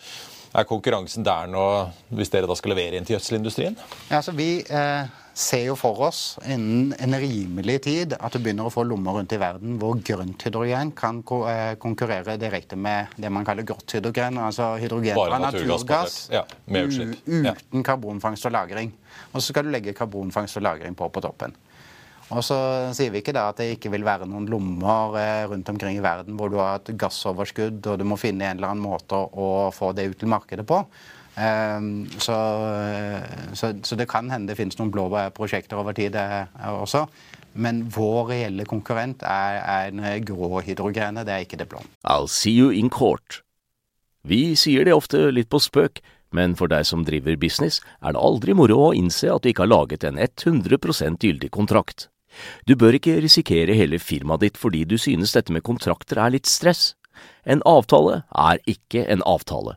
Er 0.53 0.69
konkurransen 0.69 1.25
der 1.25 1.47
nå, 1.49 1.65
hvis 2.12 2.29
dere 2.33 2.49
da 2.49 2.57
skal 2.57 2.75
levere 2.75 2.99
inn 2.99 3.07
til 3.09 3.17
gjødselindustrien? 3.17 3.77
Ja, 4.11 4.19
altså 4.19 4.35
Vi 4.37 4.61
eh, 4.69 5.09
ser 5.35 5.65
jo 5.65 5.75
for 5.79 6.01
oss 6.09 6.37
innen 6.45 6.93
en 7.01 7.17
rimelig 7.17 7.79
tid 7.87 8.15
at 8.19 8.35
du 8.35 8.41
begynner 8.43 8.69
å 8.69 8.73
få 8.73 8.85
lommer 8.85 9.17
rundt 9.17 9.33
i 9.33 9.41
verden 9.41 9.79
hvor 9.81 9.97
grønt 10.05 10.45
hydrogen 10.45 10.93
kan 10.97 11.23
ko 11.27 11.43
eh, 11.49 11.75
konkurrere 11.81 12.37
direkte 12.41 12.77
med 12.77 13.15
det 13.17 13.31
man 13.33 13.47
kaller 13.49 13.67
grått 13.67 13.97
hydrogen. 13.97 14.39
Altså 14.43 14.75
hydrogen 14.83 15.17
fra 15.17 15.41
naturgass, 15.41 16.29
Ja. 16.33 16.45
uten 17.27 17.83
karbonfangst 17.83 18.47
og 18.47 18.53
-lagring. 18.53 18.93
Og 19.33 19.41
så 19.41 19.49
skal 19.53 19.65
du 19.65 19.71
legge 19.71 19.95
karbonfangst 19.97 20.57
og 20.57 20.62
-lagring 20.62 20.95
på 20.95 21.09
på 21.09 21.21
toppen. 21.21 21.57
Og 22.33 22.41
så 22.45 22.57
sier 22.97 23.11
vi 23.11 23.21
ikke 23.21 23.35
da 23.37 23.49
at 23.51 23.57
det 23.61 23.75
ikke 23.77 23.91
vil 23.93 24.05
være 24.05 24.27
noen 24.27 24.47
lommer 24.47 25.17
eh, 25.21 25.49
rundt 25.51 25.69
omkring 25.69 25.99
i 25.99 26.05
verden 26.05 26.37
hvor 26.37 26.49
du 26.53 26.57
har 26.57 26.77
et 26.81 26.97
gassoverskudd, 26.97 27.87
og 27.87 27.99
du 27.99 28.05
må 28.05 28.17
finne 28.17 28.45
en 28.45 28.57
eller 28.57 28.73
annen 28.73 28.85
måte 28.85 29.12
å 29.15 29.71
få 29.75 29.93
det 29.93 30.09
ut 30.09 30.19
til 30.19 30.29
markedet 30.29 30.67
på. 30.67 30.85
Ehm, 31.41 32.07
så, 32.21 32.37
eh, 32.77 33.55
så, 33.57 33.73
så 33.83 33.97
det 33.97 34.09
kan 34.11 34.31
hende 34.31 34.53
det 34.53 34.59
finnes 34.59 34.77
noen 34.79 34.93
blå 34.93 35.09
prosjekter 35.37 35.81
over 35.81 35.97
tid 35.97 36.17
eh, 36.19 36.45
også. 36.69 37.07
Men 37.53 37.85
vår 37.93 38.31
reelle 38.33 38.65
konkurrent 38.69 39.25
er, 39.29 39.61
er 39.93 40.25
grå 40.25 40.62
hydrogenet, 40.65 41.27
det 41.29 41.35
er 41.35 41.47
ikke 41.47 41.61
det 41.61 41.69
blå. 41.69 41.83
I'll 42.05 42.29
see 42.29 42.55
you 42.57 42.73
in 42.73 42.91
court. 42.91 43.43
Vi 44.23 44.55
sier 44.57 44.87
det 44.87 44.95
ofte 44.95 45.31
litt 45.35 45.51
på 45.53 45.61
spøk, 45.61 46.01
men 46.33 46.55
for 46.57 46.71
deg 46.73 46.87
som 46.89 47.05
driver 47.05 47.37
business, 47.37 47.81
er 48.01 48.15
det 48.15 48.23
aldri 48.23 48.55
moro 48.57 48.79
å 48.87 48.95
innse 48.97 49.29
at 49.33 49.45
du 49.45 49.51
ikke 49.51 49.67
har 49.67 49.73
laget 49.75 50.07
en 50.09 50.21
100% 50.21 51.21
gyldig 51.21 51.51
kontrakt. 51.53 52.09
Du 52.65 52.73
bør 52.81 52.97
ikke 52.97 53.19
risikere 53.21 53.77
hele 53.77 53.99
firmaet 54.01 54.47
ditt 54.47 54.57
fordi 54.61 54.87
du 54.89 54.97
synes 54.97 55.35
dette 55.37 55.53
med 55.53 55.65
kontrakter 55.67 56.23
er 56.23 56.33
litt 56.33 56.49
stress. 56.49 56.95
En 57.45 57.61
avtale 57.69 58.23
er 58.33 58.62
ikke 58.71 59.05
en 59.12 59.21
avtale. 59.29 59.77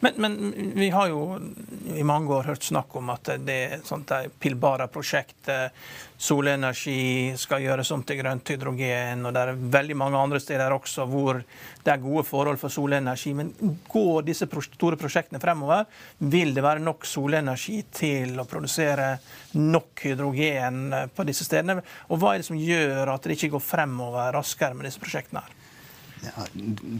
Men, 0.00 0.12
men 0.16 0.54
vi 0.76 0.90
har 0.92 1.08
jo 1.08 1.38
i 1.96 2.02
mange 2.04 2.32
år 2.36 2.50
hørt 2.50 2.66
snakk 2.66 2.96
om 3.00 3.08
at 3.14 3.30
det 3.40 3.54
er 3.64 3.84
sånt 3.86 4.10
der 4.10 4.28
Pilbara-prosjekt. 4.28 5.48
eh, 5.48 5.70
Solenergi 6.24 7.32
skal 7.40 7.64
gjøres 7.64 7.90
om 7.92 8.02
til 8.04 8.20
grønt 8.20 8.52
hydrogen, 8.52 9.24
og 9.24 9.32
det 9.34 9.40
er 9.40 9.62
veldig 9.78 9.96
mange 9.96 10.20
andre 10.20 10.40
steder 10.40 10.76
også 10.76 11.08
hvor 11.08 11.40
det 11.84 11.92
er 11.94 12.04
gode 12.04 12.26
forhold 12.28 12.60
for 12.60 12.72
solenergi. 12.72 13.32
Men 13.36 13.54
går 13.88 14.28
disse 14.28 14.48
store 14.48 15.00
prosjektene 15.00 15.40
fremover, 15.40 15.88
vil 16.18 16.52
det 16.54 16.64
være 16.64 16.84
nok 16.84 17.08
solenergi 17.08 17.80
til 17.92 18.36
å 18.40 18.48
produsere 18.48 19.14
nok 19.56 20.04
hydrogen 20.04 20.86
eh, 20.92 21.08
på 21.08 21.24
disse 21.24 21.48
stedene? 21.48 21.80
Og 22.12 22.20
hva 22.20 22.34
er 22.34 22.44
det 22.44 22.52
som 22.52 22.60
gjør 22.60 23.16
at 23.16 23.24
det 23.24 23.38
ikke 23.38 23.54
går 23.56 23.68
fremover 23.72 24.34
raskere 24.36 24.76
med 24.76 24.90
disse 24.90 25.00
prosjektene? 25.00 25.40
her? 25.40 25.63
Ja, 26.24 26.46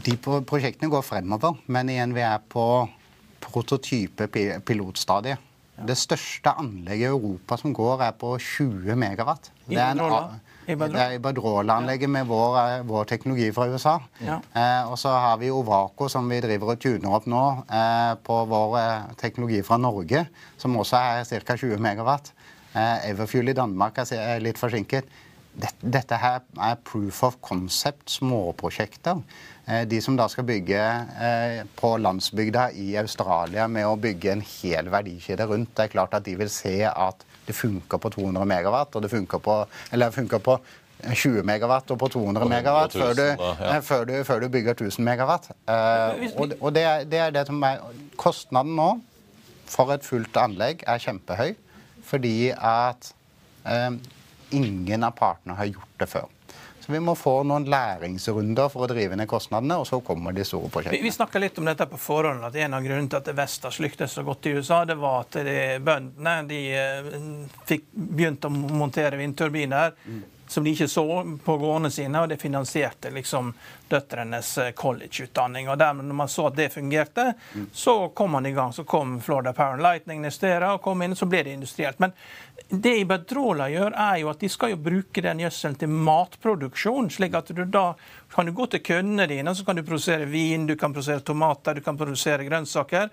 de 0.05 0.15
prosjektene 0.21 0.91
går 0.93 1.03
fremover, 1.05 1.59
men 1.67 1.89
igjen, 1.89 2.15
vi 2.15 2.23
er 2.25 2.39
på 2.49 2.65
prototype-pilotstadiet. 3.45 4.65
pilotstadiet. 4.65 5.51
Det 5.75 5.97
største 5.99 6.53
anlegget 6.55 7.09
i 7.09 7.11
Europa 7.11 7.57
som 7.59 7.73
går, 7.75 8.03
er 8.05 8.13
på 8.15 8.37
20 8.39 8.95
megawatt. 8.95 9.49
Det 9.67 9.75
er 9.75 9.91
en 9.91 10.39
det 10.65 10.97
er 10.97 11.11
Iberdrola-anlegget 11.19 12.09
med 12.09 12.25
vår, 12.25 12.55
eh, 12.57 12.83
vår 12.87 13.03
teknologi 13.05 13.51
fra 13.53 13.67
USA. 13.69 13.99
Ja. 14.19 14.39
Eh, 14.55 14.89
og 14.89 14.97
så 14.97 15.09
har 15.09 15.37
vi 15.37 15.51
Ovaco, 15.51 16.07
som 16.09 16.29
vi 16.29 16.39
driver 16.41 16.71
og 16.71 16.79
tuner 16.79 17.13
opp 17.13 17.27
nå, 17.27 17.65
eh, 17.69 18.15
på 18.23 18.39
vår 18.49 18.77
eh, 18.79 19.13
teknologi 19.15 19.61
fra 19.61 19.77
Norge, 19.77 20.25
som 20.57 20.75
også 20.75 20.97
er 20.97 21.23
ca. 21.43 21.55
20 21.55 21.77
megawatt. 21.77 22.31
Eh, 22.73 23.11
Everfuel 23.11 23.49
i 23.49 23.53
Danmark 23.53 23.97
er 23.97 24.39
litt 24.39 24.57
forsinket. 24.57 25.05
Dette, 25.55 25.89
dette 25.97 26.17
her 26.19 26.41
er 26.59 26.79
proof 26.83 27.21
of 27.23 27.37
concept, 27.41 28.09
småprosjekter. 28.11 29.21
Eh, 29.67 29.83
De 29.87 30.01
som 30.03 30.17
da 30.19 30.27
skal 30.31 30.47
bygge 30.47 30.79
eh, 31.27 31.61
på 31.79 31.93
landsbygda 32.01 32.69
i 32.75 32.89
Australia 32.99 33.67
med 33.71 33.87
å 33.87 33.95
bygge 33.95 34.33
en 34.33 34.43
hel 34.45 34.89
verdikjede 34.91 35.47
rundt, 35.47 35.71
det 35.77 35.87
er 35.87 35.93
klart 35.95 36.17
at 36.17 36.25
de 36.27 36.35
vil 36.39 36.51
se 36.51 36.81
at 36.89 37.23
det 37.45 37.55
funker 37.55 38.01
på 38.01 38.09
200 38.17 38.45
megawatt, 38.49 38.95
og 38.97 39.05
det 39.05 39.11
funker 39.13 39.41
på, 39.45 39.59
eller 39.93 40.11
funker 40.11 40.41
på 40.43 40.57
20 41.05 41.43
megawatt 41.45 41.91
og 41.91 41.99
på 41.99 42.07
200 42.13 42.47
megawatt 42.49 42.95
000 42.95 43.03
før 43.03 43.13
du, 43.17 43.23
da, 43.23 43.49
ja. 43.59 43.73
eh, 43.75 43.81
før, 43.83 44.05
du, 44.09 44.13
før 44.27 44.39
du 44.45 44.47
bygger 44.49 44.77
1000 44.77 45.05
megawatt. 45.05 45.49
Eh, 45.67 46.31
og 46.39 46.55
og 46.59 46.73
det, 46.75 46.83
er, 46.83 47.03
det 47.03 47.19
er 47.19 47.35
det 47.35 47.45
som 47.49 47.61
er 47.67 47.83
Kostnaden 48.17 48.75
nå 48.79 48.89
for 49.69 49.91
et 49.95 50.05
fullt 50.05 50.37
anlegg 50.37 50.83
er 50.87 51.01
kjempehøy 51.01 51.55
fordi 52.05 52.51
at 52.53 53.07
eh, 53.65 53.95
ingen 54.55 55.03
av 55.03 55.17
partene 55.17 55.57
har 55.59 55.71
gjort 55.71 55.99
det 56.01 56.09
før. 56.11 56.31
Så 56.85 56.91
vi 56.91 56.99
må 57.01 57.15
få 57.17 57.39
noen 57.49 57.63
læringsrunder 57.65 58.69
for 58.69 58.85
å 58.85 58.89
drive 58.91 59.17
ned 59.17 59.25
kostnadene, 59.25 59.79
og 59.81 59.87
så 59.89 59.97
kommer 60.05 60.35
de 60.37 60.43
store 60.45 60.69
prosjektene. 60.69 61.01
vi 61.01 61.13
snakka 61.15 61.41
litt 61.41 61.57
om 61.57 61.65
dette 61.65 61.87
på 61.89 61.97
forhånd, 61.97 62.45
at 62.45 62.59
en 62.61 62.77
av 62.77 62.85
grunnene 62.85 63.09
til 63.09 63.23
at 63.23 63.31
Vestas 63.39 63.79
lyktes 63.81 64.13
så 64.13 64.21
godt 64.27 64.45
i 64.45 64.53
USA, 64.53 64.83
det 64.85 64.99
var 65.01 65.25
at 65.25 65.39
de, 65.47 65.57
bøndene 65.81 66.35
de 66.45 66.61
eh, 66.77 67.09
fikk 67.65 67.89
begynt 67.89 68.45
å 68.45 68.53
montere 68.53 69.17
vindturbiner 69.17 69.97
som 70.47 70.63
de 70.63 70.71
ikke 70.71 70.87
så 70.87 71.37
på 71.45 71.57
gårdene 71.57 71.89
sine, 71.91 72.21
og 72.21 72.29
det 72.29 72.37
finansierte 72.37 73.09
liksom 73.13 73.53
døtrenes 73.89 74.57
eh, 74.61 74.71
collegeutdanning. 74.77 75.69
Og 75.69 75.79
dermed, 75.81 76.05
når 76.05 76.19
man 76.21 76.29
så 76.29 76.47
at 76.51 76.57
det 76.59 76.69
fungerte, 76.73 77.31
så 77.73 77.95
kom 78.13 78.37
man 78.37 78.45
i 78.45 78.53
gang. 78.53 78.73
Så 78.73 78.83
kom 78.83 79.17
Florida 79.21 79.53
Power 79.53 79.79
and 79.79 79.81
Lightning 79.81 80.21
Nestera, 80.21 80.75
og 80.75 80.83
kom 80.85 81.01
inn, 81.01 81.17
så 81.17 81.25
ble 81.29 81.43
det 81.47 81.57
industrielt. 81.57 81.99
Men 81.99 82.13
det 82.69 82.95
Iberdrola 83.03 83.67
gjør, 83.69 83.93
er 83.93 84.19
jo 84.23 84.29
at 84.31 84.41
de 84.41 84.49
skal 84.49 84.71
jo 84.73 84.81
bruke 84.81 85.21
den 85.21 85.43
gjødselen 85.43 85.75
til 85.79 85.91
matproduksjon. 85.91 87.09
slik 87.13 87.35
at 87.37 87.51
du 87.53 87.63
da 87.65 87.93
kan 88.35 88.45
du 88.45 88.51
gå 88.51 88.65
til 88.67 88.81
kundene 88.83 89.27
dine, 89.31 89.53
så 89.55 89.63
kan 89.63 89.77
du 89.77 89.83
produsere 89.85 90.25
vin, 90.27 90.65
du 90.67 90.75
kan 90.75 90.91
produsere 90.93 91.23
tomater, 91.23 91.77
du 91.77 91.85
kan 91.85 91.95
produsere 91.97 92.43
grønnsaker. 92.43 93.11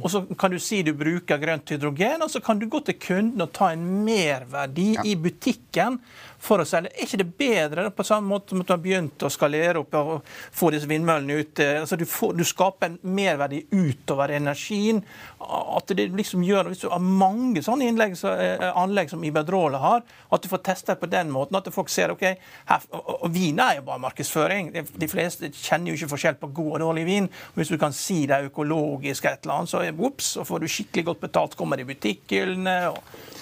Og 0.00 0.08
så 0.10 0.22
kan 0.38 0.52
du 0.52 0.58
si 0.62 0.80
du 0.86 0.94
bruker 0.96 1.40
grønt 1.42 1.74
hydrogen, 1.74 2.22
og 2.24 2.30
så 2.32 2.40
kan 2.40 2.60
du 2.60 2.68
gå 2.72 2.80
til 2.86 2.96
kunden 3.02 3.44
og 3.44 3.52
ta 3.52 3.72
en 3.74 3.84
merverdi 4.06 4.94
i 5.04 5.16
butikken 5.20 5.98
for 6.42 6.62
å 6.62 6.66
selge. 6.66 6.90
Er 6.94 7.04
ikke 7.04 7.20
det 7.20 7.28
bedre 7.38 7.90
på 7.94 8.06
samme 8.06 8.32
måte 8.32 8.54
som 8.54 8.62
at 8.62 8.70
du 8.70 8.72
har 8.74 8.82
begynt 8.82 9.26
å 9.26 9.30
skalere 9.30 9.82
opp 9.82 9.94
og 9.98 10.14
få 10.26 10.72
disse 10.74 10.88
vindmøllene 10.90 11.42
ut? 11.42 11.60
eh, 11.62 11.80
Altså 11.82 11.98
du, 12.00 12.06
får, 12.08 12.32
du 12.38 12.44
skaper 12.46 12.88
en 12.88 12.98
merverdi 13.02 13.62
utover 13.70 14.32
energien. 14.38 15.02
At 15.42 15.92
det 15.92 16.08
liksom 16.16 16.42
gjør, 16.46 16.72
Hvis 16.72 16.82
du 16.82 16.88
har 16.88 17.02
mange 17.02 17.62
sånne 17.62 17.90
innlegg, 17.90 18.16
så, 18.18 18.34
eh, 18.40 18.70
anlegg 18.82 19.10
som 19.12 19.22
Iberdrola 19.24 19.80
har, 19.82 20.02
at 20.32 20.44
du 20.44 20.48
får 20.50 20.62
testa 20.66 20.96
på 20.98 21.08
den 21.10 21.30
måten. 21.32 21.56
At 21.58 21.70
folk 21.74 21.90
ser 21.92 22.12
ok, 22.14 22.24
her, 22.68 22.86
og, 22.90 23.10
og 23.22 23.32
vin 23.34 23.60
er 23.62 23.78
jo 23.78 23.86
bare 23.88 24.02
markedsføring. 24.02 24.72
De, 24.74 25.08
fleste 25.10 25.50
kjenner 25.54 25.92
jo 25.92 25.98
ikke 25.98 26.12
forskjell 26.14 26.38
på 26.40 26.52
god 26.60 26.70
og 26.76 26.84
dårlig 26.86 27.06
vin. 27.08 27.30
Og 27.52 27.62
hvis 27.62 27.72
du 27.72 27.78
kan 27.80 27.94
si 27.96 28.22
det 28.26 28.38
er 28.38 28.50
økologisk, 28.50 29.26
et 29.28 29.46
eller 29.46 29.62
annet, 29.62 29.72
så 29.72 29.84
ups, 29.92 30.34
så 30.36 30.46
får 30.48 30.62
du 30.62 30.70
skikkelig 30.70 31.06
godt 31.10 31.24
betalt. 31.26 31.56
Kommer 31.56 31.80
i 31.80 31.88
butikkhyllene. 31.88 32.76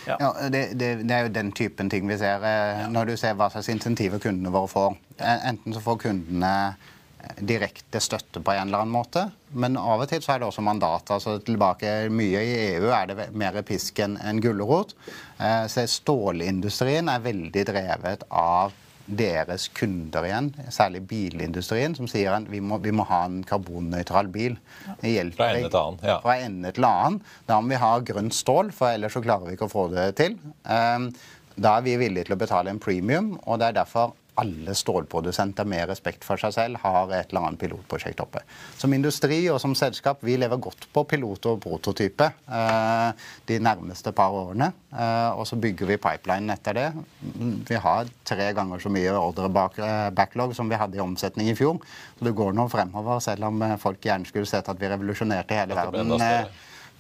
ja. 0.06 0.16
Ja, 0.20 0.32
det, 0.48 0.78
det, 0.80 0.94
det 1.08 1.14
er 1.16 1.26
jo 1.26 1.34
den 1.34 1.52
typen 1.52 1.90
ting 1.90 2.08
vi 2.08 2.18
ser 2.18 2.44
eh, 2.46 2.86
når 2.90 3.12
du 3.12 3.16
ser 3.20 3.36
hva 3.38 3.50
slags 3.52 3.68
insentiver 3.72 4.22
kundene 4.22 4.52
våre 4.52 4.70
får. 4.70 4.96
Eh, 5.18 5.48
Enten 5.50 5.76
så 5.76 5.82
får 5.84 6.00
kundene 6.06 6.54
direkte 7.40 8.00
støtte 8.02 8.42
på 8.44 8.52
en 8.54 8.68
eller 8.68 8.82
annen 8.84 8.94
måte, 8.94 9.26
men 9.52 9.76
av 9.80 10.02
og 10.04 10.08
til 10.10 10.22
så 10.24 10.34
er 10.34 10.42
det 10.42 10.48
også 10.50 10.62
mandat. 10.64 11.10
altså 11.10 11.38
tilbake 11.44 12.08
Mye 12.10 12.42
i 12.44 12.52
EU 12.76 12.90
er 12.94 13.06
det 13.10 13.30
mer 13.34 13.60
pisk 13.66 13.98
enn 14.04 14.18
en 14.22 14.40
gulrot. 14.40 14.94
Eh, 15.38 15.66
Så 15.66 15.86
stålindustrien 15.88 17.08
er 17.08 17.24
veldig 17.24 17.64
drevet 17.66 18.22
av 18.30 18.72
deres 19.10 19.64
kunder 19.74 20.22
igjen, 20.28 20.52
særlig 20.70 21.00
bilindustrien, 21.10 21.96
som 21.98 22.06
sier 22.06 22.30
at 22.36 22.46
vi 22.50 22.60
må, 22.62 22.78
vi 22.78 22.92
må 22.94 23.02
ha 23.08 23.24
en 23.26 23.40
karbonnøytral 23.42 24.28
bil. 24.30 24.54
Det 25.00 25.10
hjelper 25.16 25.40
Fra 25.40 25.50
ende 25.56 25.70
til 25.72 25.80
annen, 25.80 26.00
ja. 26.06 26.16
fra 26.22 26.36
ende 26.44 26.72
til 26.76 26.86
annen. 26.86 27.20
Da 27.48 27.58
må 27.60 27.72
vi 27.74 27.80
ha 27.82 27.90
grønt 28.12 28.36
stål, 28.36 28.70
for 28.76 28.92
ellers 28.94 29.16
så 29.16 29.22
klarer 29.24 29.48
vi 29.48 29.56
ikke 29.58 29.66
å 29.66 29.72
få 29.72 29.88
det 29.94 30.12
til. 30.22 30.38
Ehm, 30.70 31.10
Da 31.60 31.76
er 31.76 31.82
vi 31.82 31.96
villige 31.98 32.24
til 32.24 32.36
å 32.36 32.40
betale 32.40 32.70
en 32.70 32.78
premium, 32.80 33.34
og 33.44 33.58
det 33.58 33.66
er 33.66 33.72
derfor 33.82 34.14
alle 34.40 34.74
stålprodusenter 34.76 35.66
med 35.68 35.88
respekt 35.90 36.24
for 36.26 36.40
seg 36.40 36.54
selv 36.54 36.80
har 36.84 37.12
et 37.16 37.32
eller 37.32 37.48
annet 37.48 37.60
pilotprosjekt 37.62 38.22
oppe. 38.22 38.42
Som 38.78 38.94
industri 38.96 39.42
og 39.52 39.60
som 39.62 39.74
selskap 39.78 40.22
vi 40.26 40.36
lever 40.40 40.60
godt 40.62 40.86
på 40.94 41.04
pilot 41.10 41.50
og 41.50 41.60
prototype 41.64 42.30
eh, 42.30 43.26
de 43.50 43.58
nærmeste 43.62 44.12
par 44.16 44.34
årene. 44.36 44.70
Eh, 44.92 45.30
og 45.34 45.46
så 45.48 45.58
bygger 45.60 45.90
vi 45.90 46.00
pipeline 46.00 46.56
etter 46.56 46.78
det. 46.78 46.88
Vi 47.68 47.82
har 47.82 48.10
tre 48.24 48.50
ganger 48.56 48.82
så 48.82 48.92
mye 48.92 49.14
ordrebacklog 49.18 50.56
som 50.56 50.70
vi 50.70 50.80
hadde 50.80 51.00
i 51.00 51.04
omsetning 51.04 51.50
i 51.50 51.58
fjor. 51.58 51.80
Så 52.18 52.28
det 52.28 52.36
går 52.38 52.56
nå 52.56 52.68
fremover, 52.72 53.22
selv 53.24 53.50
om 53.50 53.62
folk 53.82 54.02
gjerne 54.04 54.28
skulle 54.28 54.48
sett 54.48 54.68
at 54.70 54.80
vi 54.80 54.90
revolusjonerte 54.90 55.62
hele 55.62 55.78
verden. 55.78 56.18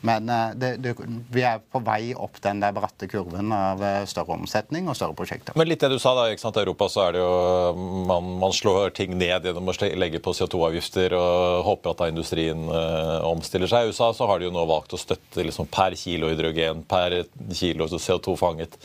Men 0.00 0.28
eh, 0.28 0.50
det, 0.56 0.70
det, 0.76 0.94
vi 1.32 1.42
er 1.44 1.60
på 1.60 1.82
vei 1.84 2.14
opp 2.16 2.40
den 2.44 2.62
der 2.62 2.72
bratte 2.76 3.08
kurven 3.10 3.52
av 3.52 3.82
eh, 3.84 4.04
større 4.08 4.36
omsetning 4.38 4.88
og 4.88 4.96
større 4.96 5.16
prosjekter. 5.16 5.56
Men 5.60 5.68
litt 5.68 5.82
det 5.84 5.92
du 5.92 5.98
sa 6.00 6.14
da, 6.16 6.28
ikke 6.32 6.44
sant? 6.44 6.56
I 6.56 6.64
Europa 6.64 6.88
så 6.92 7.04
er 7.06 7.16
det 7.16 7.24
jo 7.24 7.74
man, 8.08 8.32
man 8.40 8.54
slår 8.56 8.94
ting 8.96 9.16
ned 9.20 9.48
gjennom 9.48 9.68
å 9.68 9.76
legge 10.00 10.22
på 10.24 10.34
CO2-avgifter 10.36 11.16
og 11.18 11.66
håper 11.68 11.92
at 11.92 12.00
da 12.00 12.08
industrien 12.12 12.64
uh, 12.70 13.20
omstiller 13.28 13.70
seg. 13.70 13.88
I 13.88 13.92
USA 13.92 14.10
så 14.16 14.28
har 14.30 14.40
de 14.40 14.48
jo 14.48 14.54
nå 14.54 14.64
valgt 14.70 14.96
å 14.96 15.00
støtte 15.00 15.44
liksom, 15.44 15.68
per 15.72 15.96
kilo 16.00 16.32
hydrogen, 16.32 16.84
per 16.88 17.22
kilo 17.56 17.90
CO2 17.90 18.38
fanget 18.40 18.80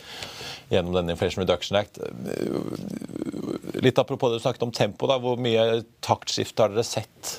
gjennom 0.72 0.96
denne 0.98 1.14
Inflation 1.14 1.44
Reduction 1.46 1.78
Act. 1.80 2.00
Litt 3.86 4.00
apropos 4.02 4.32
det 4.32 4.42
du 4.42 4.46
snakket 4.46 4.66
om 4.66 4.74
tempo, 4.76 5.08
da, 5.08 5.20
hvor 5.22 5.40
mye 5.40 5.84
taktskifte 6.04 6.66
har 6.66 6.74
dere 6.74 6.88
sett 6.88 7.36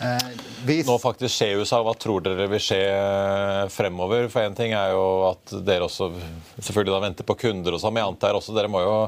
Eh, 0.00 0.30
vi... 0.64 0.78
Nå 0.86 0.98
faktisk 1.02 1.34
skjer 1.34 1.54
i 1.54 1.60
USA. 1.60 1.82
Hva 1.84 1.94
tror 1.98 2.24
dere 2.24 2.48
vil 2.50 2.62
skje 2.62 2.80
eh, 2.86 3.66
fremover? 3.72 4.28
For 4.32 4.46
én 4.46 4.56
ting 4.58 4.74
er 4.76 4.94
jo 4.94 5.04
at 5.30 5.54
dere 5.66 5.86
også 5.88 6.10
selvfølgelig 6.56 6.94
da 6.94 7.04
venter 7.06 7.28
på 7.28 7.38
kunder 7.46 7.76
og 7.76 7.82
sånn, 7.82 7.96
men 7.96 8.04
jeg 8.04 8.14
antar 8.14 8.38
også 8.38 8.56
dere 8.56 8.72
må 8.72 8.82
jo 8.84 8.98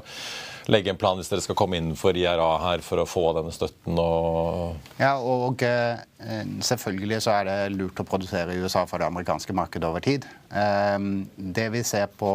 legge 0.70 0.92
en 0.92 0.98
plan 1.00 1.16
hvis 1.18 1.30
dere 1.32 1.42
skal 1.42 1.56
komme 1.58 1.78
innenfor 1.80 2.14
IRA 2.14 2.50
her 2.62 2.82
for 2.84 3.00
å 3.02 3.08
få 3.08 3.22
denne 3.34 3.50
støtten 3.50 3.96
og 3.98 4.76
Ja, 5.00 5.16
og 5.18 5.64
eh, 5.66 5.98
selvfølgelig 6.62 7.22
så 7.24 7.38
er 7.38 7.48
det 7.48 7.58
lurt 7.74 8.02
å 8.02 8.06
produsere 8.06 8.54
i 8.54 8.62
USA 8.62 8.84
for 8.86 9.02
det 9.02 9.08
amerikanske 9.08 9.56
markedet 9.56 9.88
over 9.88 10.04
tid. 10.04 10.28
Det 10.50 11.68
vi 11.74 11.82
ser 11.86 12.12
på 12.20 12.34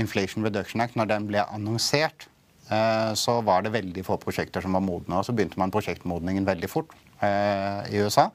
Inflation 0.00 0.44
Reduction 0.44 0.82
Act, 0.84 0.96
når 0.96 1.10
den 1.10 1.26
ble 1.28 1.42
annonsert, 1.44 2.28
eh, 2.68 3.12
så 3.16 3.38
var 3.44 3.64
det 3.64 3.74
veldig 3.76 4.04
få 4.06 4.18
prosjekter 4.20 4.64
som 4.64 4.76
var 4.76 4.84
modne. 4.84 5.18
Og 5.18 5.26
så 5.26 5.34
begynte 5.36 5.60
man 5.60 5.72
prosjektmodningen 5.74 6.48
veldig 6.48 6.70
fort. 6.70 6.92
Eh, 7.20 7.94
i 7.94 7.98
USA. 7.98 8.30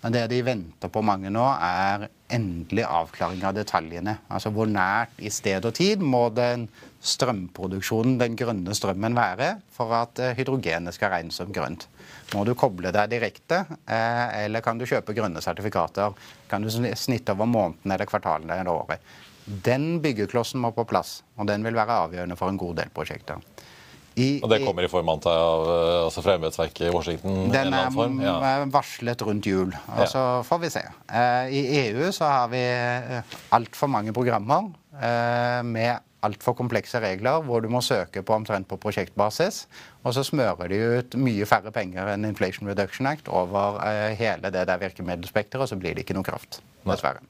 Men 0.00 0.12
det 0.12 0.26
de 0.26 0.40
venter 0.42 0.90
på 0.90 1.02
mange 1.04 1.30
nå, 1.30 1.42
er 1.62 2.08
endelig 2.32 2.82
avklaring 2.88 3.42
av 3.46 3.54
detaljene. 3.54 4.16
Altså 4.32 4.50
Hvor 4.50 4.66
nært 4.66 5.20
i 5.22 5.30
sted 5.30 5.62
og 5.68 5.74
tid 5.76 6.00
må 6.02 6.24
den 6.34 6.64
strømproduksjonen, 7.04 8.16
den 8.18 8.34
grønne 8.38 8.74
strømmen, 8.74 9.14
være 9.14 9.52
for 9.74 9.92
at 9.94 10.18
eh, 10.22 10.32
hydrogenet 10.38 10.96
skal 10.96 11.12
regnes 11.12 11.38
som 11.38 11.52
grønt? 11.54 11.86
Må 12.32 12.46
du 12.48 12.54
koble 12.58 12.90
deg 12.94 13.12
direkte, 13.12 13.66
eh, 13.84 14.46
eller 14.46 14.64
kan 14.64 14.80
du 14.80 14.88
kjøpe 14.88 15.14
grønne 15.14 15.42
sertifikater? 15.44 16.16
Kan 16.50 16.64
du 16.64 16.72
snitte 16.72 17.36
over 17.36 17.50
måneden 17.50 17.94
eller 17.94 18.08
kvartalene 18.08 18.58
eller 18.58 18.72
året? 18.72 19.12
Den 19.44 20.00
byggeklossen 20.02 20.62
må 20.62 20.72
på 20.74 20.86
plass, 20.88 21.20
og 21.36 21.50
den 21.50 21.66
vil 21.66 21.76
være 21.76 22.00
avgjørende 22.06 22.38
for 22.38 22.50
en 22.50 22.58
god 22.58 22.80
del 22.80 22.90
prosjekter. 22.94 23.42
I, 24.16 24.28
og 24.44 24.50
det 24.52 24.60
kommer 24.64 24.84
i 24.84 24.90
form 24.92 25.08
av 25.14 25.24
eh, 25.24 26.04
altså 26.04 26.22
fra 26.24 26.36
embetsverket 26.36 26.84
i 26.88 26.92
Washington? 26.92 27.48
Den 27.52 27.72
er 27.76 27.90
form, 27.94 28.20
ja. 28.20 28.36
varslet 28.72 29.24
rundt 29.24 29.48
jul, 29.48 29.72
og 29.96 30.04
så 30.10 30.24
får 30.46 30.62
vi 30.66 30.72
se. 30.74 30.84
Eh, 31.08 31.52
I 31.56 31.62
EU 31.86 32.10
så 32.12 32.28
har 32.28 32.52
vi 32.52 32.60
eh, 32.60 33.36
altfor 33.56 33.92
mange 33.92 34.14
programmer 34.16 34.72
med 35.64 36.02
altfor 36.22 36.52
komplekse 36.54 37.00
regler, 37.00 37.40
hvor 37.46 37.64
du 37.64 37.70
må 37.72 37.80
søke 37.82 38.20
på 38.22 38.34
omtrent 38.36 38.68
på 38.68 38.76
prosjektbasis. 38.78 39.62
Og 40.04 40.12
så 40.14 40.22
smører 40.28 40.68
de 40.70 40.82
ut 40.98 41.16
mye 41.18 41.48
færre 41.48 41.72
penger 41.74 42.12
enn 42.12 42.28
Inflation 42.28 42.68
Reduction 42.68 43.08
Act 43.10 43.32
over 43.32 43.80
hele 44.20 44.52
det 44.52 44.68
der 44.68 44.84
virkemiddelspekteret, 44.84 45.64
og 45.64 45.72
så 45.72 45.80
blir 45.80 45.96
det 45.96 46.04
ikke 46.04 46.18
noe 46.20 46.28
kraft. 46.28 46.60
Dessverre. 46.84 47.24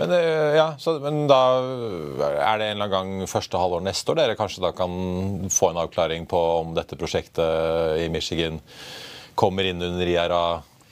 Men, 0.00 0.12
eh, 0.16 0.56
ja, 0.58 0.66
så, 0.78 0.96
men, 1.02 1.24
da 1.30 1.40
er 1.60 2.60
det 2.60 2.68
en 2.70 2.76
eller 2.76 2.88
annen 2.88 2.94
gang 2.94 3.30
første 3.30 3.60
halvår 3.60 3.84
neste 3.86 4.12
år 4.12 4.20
dere 4.22 4.38
kanskje 4.38 4.64
da 4.64 4.74
kan 4.76 5.48
få 5.52 5.70
en 5.70 5.82
avklaring 5.84 6.28
på 6.30 6.40
om 6.60 6.74
dette 6.76 6.98
prosjektet 7.00 8.00
i 8.02 8.08
Michigan 8.12 8.60
kommer 9.38 9.66
inn 9.68 9.82
under 9.82 10.10
IRA? 10.10 10.44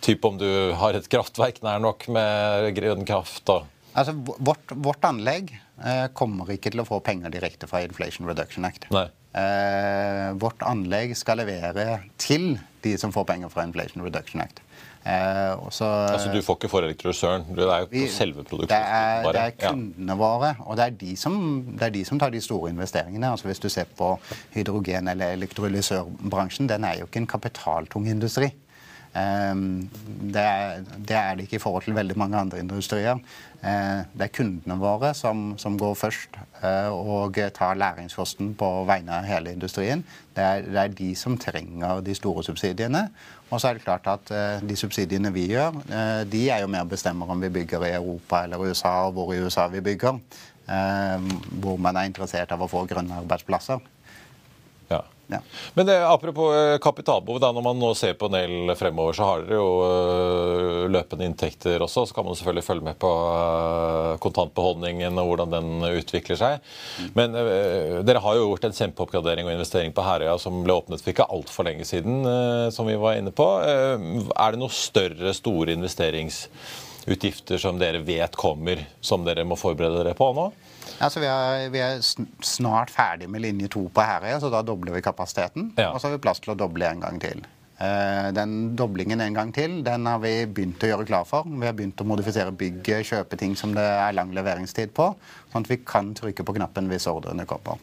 Typ 0.03 0.25
om 0.27 0.39
du 0.39 0.49
har 0.79 0.99
et 0.99 1.07
kraftverk 1.07 1.63
nær 1.63 1.83
nok 1.83 2.09
med 2.11 2.73
grønn 2.79 3.07
kraft? 3.07 3.47
og 3.55 3.69
Altså, 3.93 4.15
vårt, 4.41 4.73
vårt 4.73 5.05
anlegg 5.05 5.51
eh, 5.53 6.07
kommer 6.17 6.49
ikke 6.55 6.71
til 6.73 6.81
å 6.81 6.89
få 6.89 7.03
penger 7.05 7.33
direkte 7.33 7.69
fra 7.69 7.83
Inflation 7.85 8.29
Reduction 8.29 8.65
Act. 8.65 8.87
Eh, 8.89 10.29
vårt 10.41 10.65
anlegg 10.65 11.13
skal 11.17 11.43
levere 11.43 12.01
til 12.21 12.55
de 12.85 12.95
som 13.01 13.13
får 13.13 13.29
penger 13.29 13.53
fra 13.53 13.67
Inflation 13.69 14.05
Reduction 14.05 14.41
Act. 14.45 14.63
Eh, 15.03 15.67
også, 15.67 15.85
altså 15.85 16.31
Du 16.31 16.43
får 16.47 16.59
ikke 16.61 16.69
forelektrosøren? 16.71 17.45
Det 17.57 17.65
er 17.67 17.81
jo 17.83 17.89
vi, 17.91 18.05
selve 18.09 18.45
produksjonen? 18.47 18.69
Det 18.71 19.33
er, 19.33 19.33
det 19.35 19.41
er 19.43 19.69
kundene 19.69 20.17
våre, 20.19 20.55
og 20.61 20.77
det 20.79 20.85
er, 20.85 20.97
de 21.01 21.17
som, 21.19 21.39
det 21.79 21.89
er 21.89 21.95
de 21.97 22.05
som 22.07 22.21
tar 22.23 22.31
de 22.31 22.41
store 22.41 22.71
investeringene. 22.71 23.31
Altså 23.31 23.51
Hvis 23.51 23.59
du 23.59 23.69
ser 23.69 23.91
på 23.99 24.13
hydrogen- 24.55 25.11
eller 25.11 25.35
elektrolysørbransjen, 25.39 26.69
den 26.71 26.85
er 26.85 27.01
jo 27.01 27.11
ikke 27.11 27.25
en 27.25 27.27
kapitaltung 27.27 28.07
industri. 28.09 28.53
Um, 29.13 29.91
det, 30.33 30.41
er, 30.41 30.79
det, 30.97 31.17
er, 31.17 31.35
det 31.37 31.45
ikke 31.45 31.59
i 31.59 31.61
forhold 31.61 31.85
til 31.85 31.95
veldig 31.95 32.15
mange 32.17 32.39
andre 32.39 32.63
industrier. 32.63 33.19
Uh, 33.61 34.01
det 34.17 34.25
er 34.25 34.33
kundene 34.33 34.79
våre 34.81 35.11
som, 35.15 35.53
som 35.61 35.77
går 35.79 35.99
først 36.01 36.39
uh, 36.63 36.89
og 36.89 37.37
tar 37.53 37.77
læringskosten 37.77 38.55
på 38.57 38.71
vegne 38.89 39.19
av 39.19 39.29
hele 39.29 39.53
industrien. 39.53 40.05
Det 40.33 40.45
er, 40.45 40.65
det 40.65 40.81
er, 40.81 40.97
de 40.97 41.11
som 41.19 41.37
trenger 41.39 42.01
de 42.01 42.17
store 42.17 42.45
subsidiene. 42.47 43.05
Og 43.51 43.61
så 43.61 43.69
er 43.69 43.77
det 43.77 43.85
klart 43.85 44.09
at 44.09 44.33
uh, 44.33 44.65
de 44.65 44.77
subsidiene 44.81 45.33
vi 45.35 45.51
gjør, 45.53 45.77
de 46.33 46.47
er 46.49 46.65
jo 46.65 46.73
med 46.73 46.87
og 46.87 46.95
bestemmer 46.95 47.29
om 47.29 47.43
vi 47.43 47.53
bygger 47.53 47.85
i 47.85 47.95
Europa 47.99 48.47
eller 48.47 48.65
USA, 48.65 48.95
og 49.11 49.13
hvor 49.19 49.35
i 49.35 49.43
USA 49.45 49.69
vi 49.69 49.81
bygger. 49.81 50.19
hvor 51.61 51.77
man 51.77 51.97
er 51.97 52.07
interessert 52.07 52.53
av 52.55 52.63
å 52.63 52.69
få 52.71 52.87
grønne 52.87 53.19
arbeidsplasser. 53.19 53.81
Ja. 54.93 55.39
Men 55.75 55.87
det, 55.87 56.07
apropos 56.07 56.55
eh, 56.55 56.79
kapitalbehov, 56.79 57.41
da, 57.41 57.53
når 57.53 57.65
man 57.65 57.79
nå 57.81 57.93
ser 57.97 58.17
på 58.19 58.29
Nell 58.33 58.75
fremover, 58.77 59.17
så 59.17 59.29
har 59.29 59.45
dere 59.47 59.59
jo 59.59 59.69
uh, 59.81 60.91
løpende 60.93 61.27
inntekter 61.29 61.83
også. 61.83 62.07
Så 62.09 62.17
kan 62.17 62.27
man 62.27 62.37
selvfølgelig 62.39 62.67
følge 62.67 62.87
med 62.91 62.99
på 63.01 63.13
kontantbeholdningen 64.23 65.21
og 65.21 65.31
hvordan 65.31 65.55
den 65.57 65.87
utvikler 65.93 66.41
seg. 66.41 66.75
Men 67.19 67.37
uh, 67.39 68.03
dere 68.05 68.23
har 68.25 68.39
jo 68.39 68.51
gjort 68.51 68.69
en 68.69 68.77
kjempeoppgradering 68.77 69.49
og 69.49 69.57
investering 69.57 69.95
på 69.97 70.07
Herøya 70.07 70.37
som 70.43 70.63
ble 70.67 70.77
åpnet 70.77 71.05
for 71.05 71.15
ikke 71.15 71.31
altfor 71.33 71.69
lenge 71.69 71.89
siden, 71.89 72.23
som 72.75 72.89
vi 72.89 72.99
var 73.01 73.19
inne 73.19 73.33
på. 73.35 73.47
er 73.63 74.53
det 74.53 74.61
noen 74.61 74.75
større, 74.75 75.33
store 75.37 75.75
investeringsutgifter 75.77 77.61
som 77.63 77.81
dere 77.81 78.03
vet 78.05 78.37
kommer, 78.39 78.85
som 79.01 79.25
dere 79.27 79.47
må 79.49 79.59
forberede 79.61 80.03
dere 80.03 80.19
på 80.19 80.33
nå? 80.37 80.51
Altså, 81.03 81.23
vi, 81.23 81.27
er, 81.27 81.69
vi 81.75 81.81
er 81.83 81.99
snart 82.47 82.93
ferdig 82.95 83.29
med 83.31 83.43
linje 83.43 83.71
to 83.73 83.89
på 83.95 84.05
Herøya, 84.07 84.39
så 84.43 84.51
da 84.53 84.63
dobler 84.67 84.95
vi 84.95 85.03
kapasiteten. 85.05 85.73
Ja. 85.79 85.91
Og 85.91 86.01
så 86.01 86.09
har 86.09 86.17
vi 86.17 86.23
plass 86.23 86.43
til 86.43 86.55
å 86.55 86.59
doble 86.59 86.87
en 86.87 87.03
gang 87.03 87.19
til. 87.23 87.43
Eh, 87.81 88.29
den 88.37 88.77
doblingen 88.77 89.21
en 89.25 89.35
gang 89.35 89.53
til 89.55 89.81
den 89.85 90.07
har 90.07 90.21
vi 90.23 90.35
begynt 90.47 90.83
å 90.85 90.91
gjøre 90.93 91.07
klar 91.09 91.25
for. 91.29 91.49
Vi 91.49 91.67
har 91.67 91.77
begynt 91.77 92.01
å 92.03 92.07
modifisere 92.07 92.53
bygget, 92.55 93.09
kjøpe 93.09 93.39
ting 93.41 93.57
som 93.59 93.73
det 93.75 93.85
er 93.85 94.15
lang 94.15 94.35
leveringstid 94.37 94.93
på, 94.95 95.09
sånn 95.53 95.65
at 95.65 95.71
vi 95.73 95.81
kan 95.87 96.13
trykke 96.15 96.45
på 96.47 96.57
knappen 96.59 96.91
hvis 96.93 97.09
ordrene 97.11 97.49
kommer. 97.49 97.81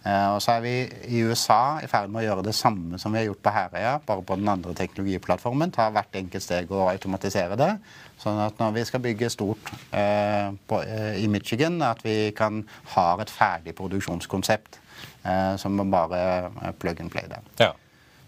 Eh, 0.00 0.28
og 0.32 0.38
så 0.40 0.54
er 0.54 0.62
vi 0.64 0.74
i 1.12 1.24
USA 1.28 1.80
i 1.84 1.88
ferd 1.90 2.12
med 2.12 2.22
å 2.22 2.26
gjøre 2.28 2.44
det 2.46 2.54
samme 2.56 3.00
som 3.00 3.12
vi 3.12 3.20
har 3.20 3.26
gjort 3.28 3.42
på 3.44 3.52
Herøya, 3.52 3.96
bare 4.06 4.24
på 4.24 4.38
den 4.40 4.48
andre 4.48 4.72
teknologiplattformen. 4.78 5.74
Ta 5.74 5.90
hvert 5.92 6.20
enkelt 6.22 6.46
steg 6.46 6.72
og 6.72 6.86
automatisere 6.88 7.58
det. 7.60 7.74
Sånn 8.20 8.40
at 8.40 8.56
når 8.60 8.78
vi 8.78 8.86
skal 8.88 9.04
bygge 9.04 9.32
stort 9.32 9.72
eh, 9.96 10.48
på, 10.68 10.80
eh, 10.84 11.20
i 11.24 11.28
Michigan, 11.32 11.80
at 11.84 12.04
vi 12.04 12.32
kan 12.36 12.62
ha 12.94 13.10
et 13.20 13.32
ferdig 13.32 13.76
produksjonskonsept 13.76 14.80
eh, 15.24 15.54
som 15.60 15.80
bare 15.92 16.24
eh, 16.48 16.74
plug 16.80 17.00
and 17.04 17.12
play 17.12 17.28
der. 17.28 17.44
Ja. 17.60 17.74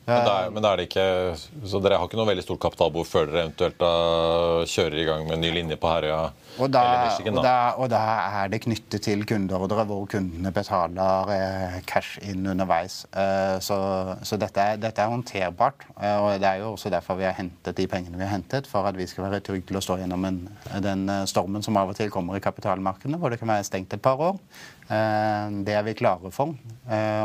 Men, 0.06 0.54
men 0.56 0.64
er 0.66 0.80
det 0.80 0.88
ikke, 0.88 1.06
så 1.68 1.78
dere 1.82 1.98
har 2.00 2.08
ikke 2.08 2.18
noe 2.18 2.26
veldig 2.26 2.42
stort 2.42 2.62
kapitalbehov 2.64 3.06
før 3.06 3.28
dere 3.28 3.44
eventuelt 3.46 3.76
da 3.78 3.92
kjører 4.66 4.98
i 4.98 5.04
gang 5.06 5.28
med 5.28 5.36
en 5.36 5.44
ny 5.44 5.52
linje 5.54 5.78
på 5.78 5.92
Herøya? 5.92 6.32
Og 6.60 6.68
da, 6.68 6.82
Michigan, 7.06 7.38
da. 7.38 7.40
Og, 7.40 7.44
da, 7.46 7.54
og 7.78 7.90
da, 7.92 8.00
er 8.42 8.50
det 8.52 8.60
knyttet 8.66 9.04
til 9.06 9.22
kundeordre 9.28 9.86
hvor 9.88 10.04
kundene 10.10 10.52
betaler 10.52 11.30
eh, 11.32 11.78
cash 11.88 12.18
inn 12.26 12.44
underveis. 12.50 13.02
Eh, 13.14 13.56
så, 13.64 13.78
så 14.26 14.38
dette, 14.40 14.60
er, 14.60 14.82
dette, 14.82 15.00
er, 15.00 15.12
håndterbart. 15.12 15.86
Eh, 15.94 16.18
og 16.18 16.42
det 16.42 16.50
er 16.50 16.60
jo 16.64 16.72
også 16.74 16.92
derfor 16.92 17.20
vi 17.20 17.28
har 17.28 17.38
hentet 17.38 17.78
de 17.78 17.86
pengene 17.88 18.18
vi 18.18 18.26
har 18.26 18.34
hentet, 18.34 18.68
for 18.68 18.90
at 18.90 18.98
vi 18.98 19.06
skal 19.08 19.30
være 19.30 19.40
trygge 19.46 19.70
til 19.70 19.80
å 19.80 19.84
stå 19.86 20.00
gjennom 20.02 20.28
en, 20.28 20.42
den 20.84 21.06
eh, 21.08 21.24
stormen 21.30 21.64
som 21.64 21.78
av 21.80 21.94
og 21.94 21.98
til 21.98 22.12
kommer 22.12 22.36
i 22.36 22.44
kapitalmarkedene, 22.44 23.22
hvor 23.22 23.32
det 23.32 23.40
kan 23.40 23.54
være 23.54 23.70
stengt 23.70 23.94
et 23.94 24.04
par 24.04 24.20
år. 24.20 24.36
Det 24.88 25.74
er 25.76 25.84
vi 25.86 25.94
klare 25.96 26.30
for. 26.34 26.54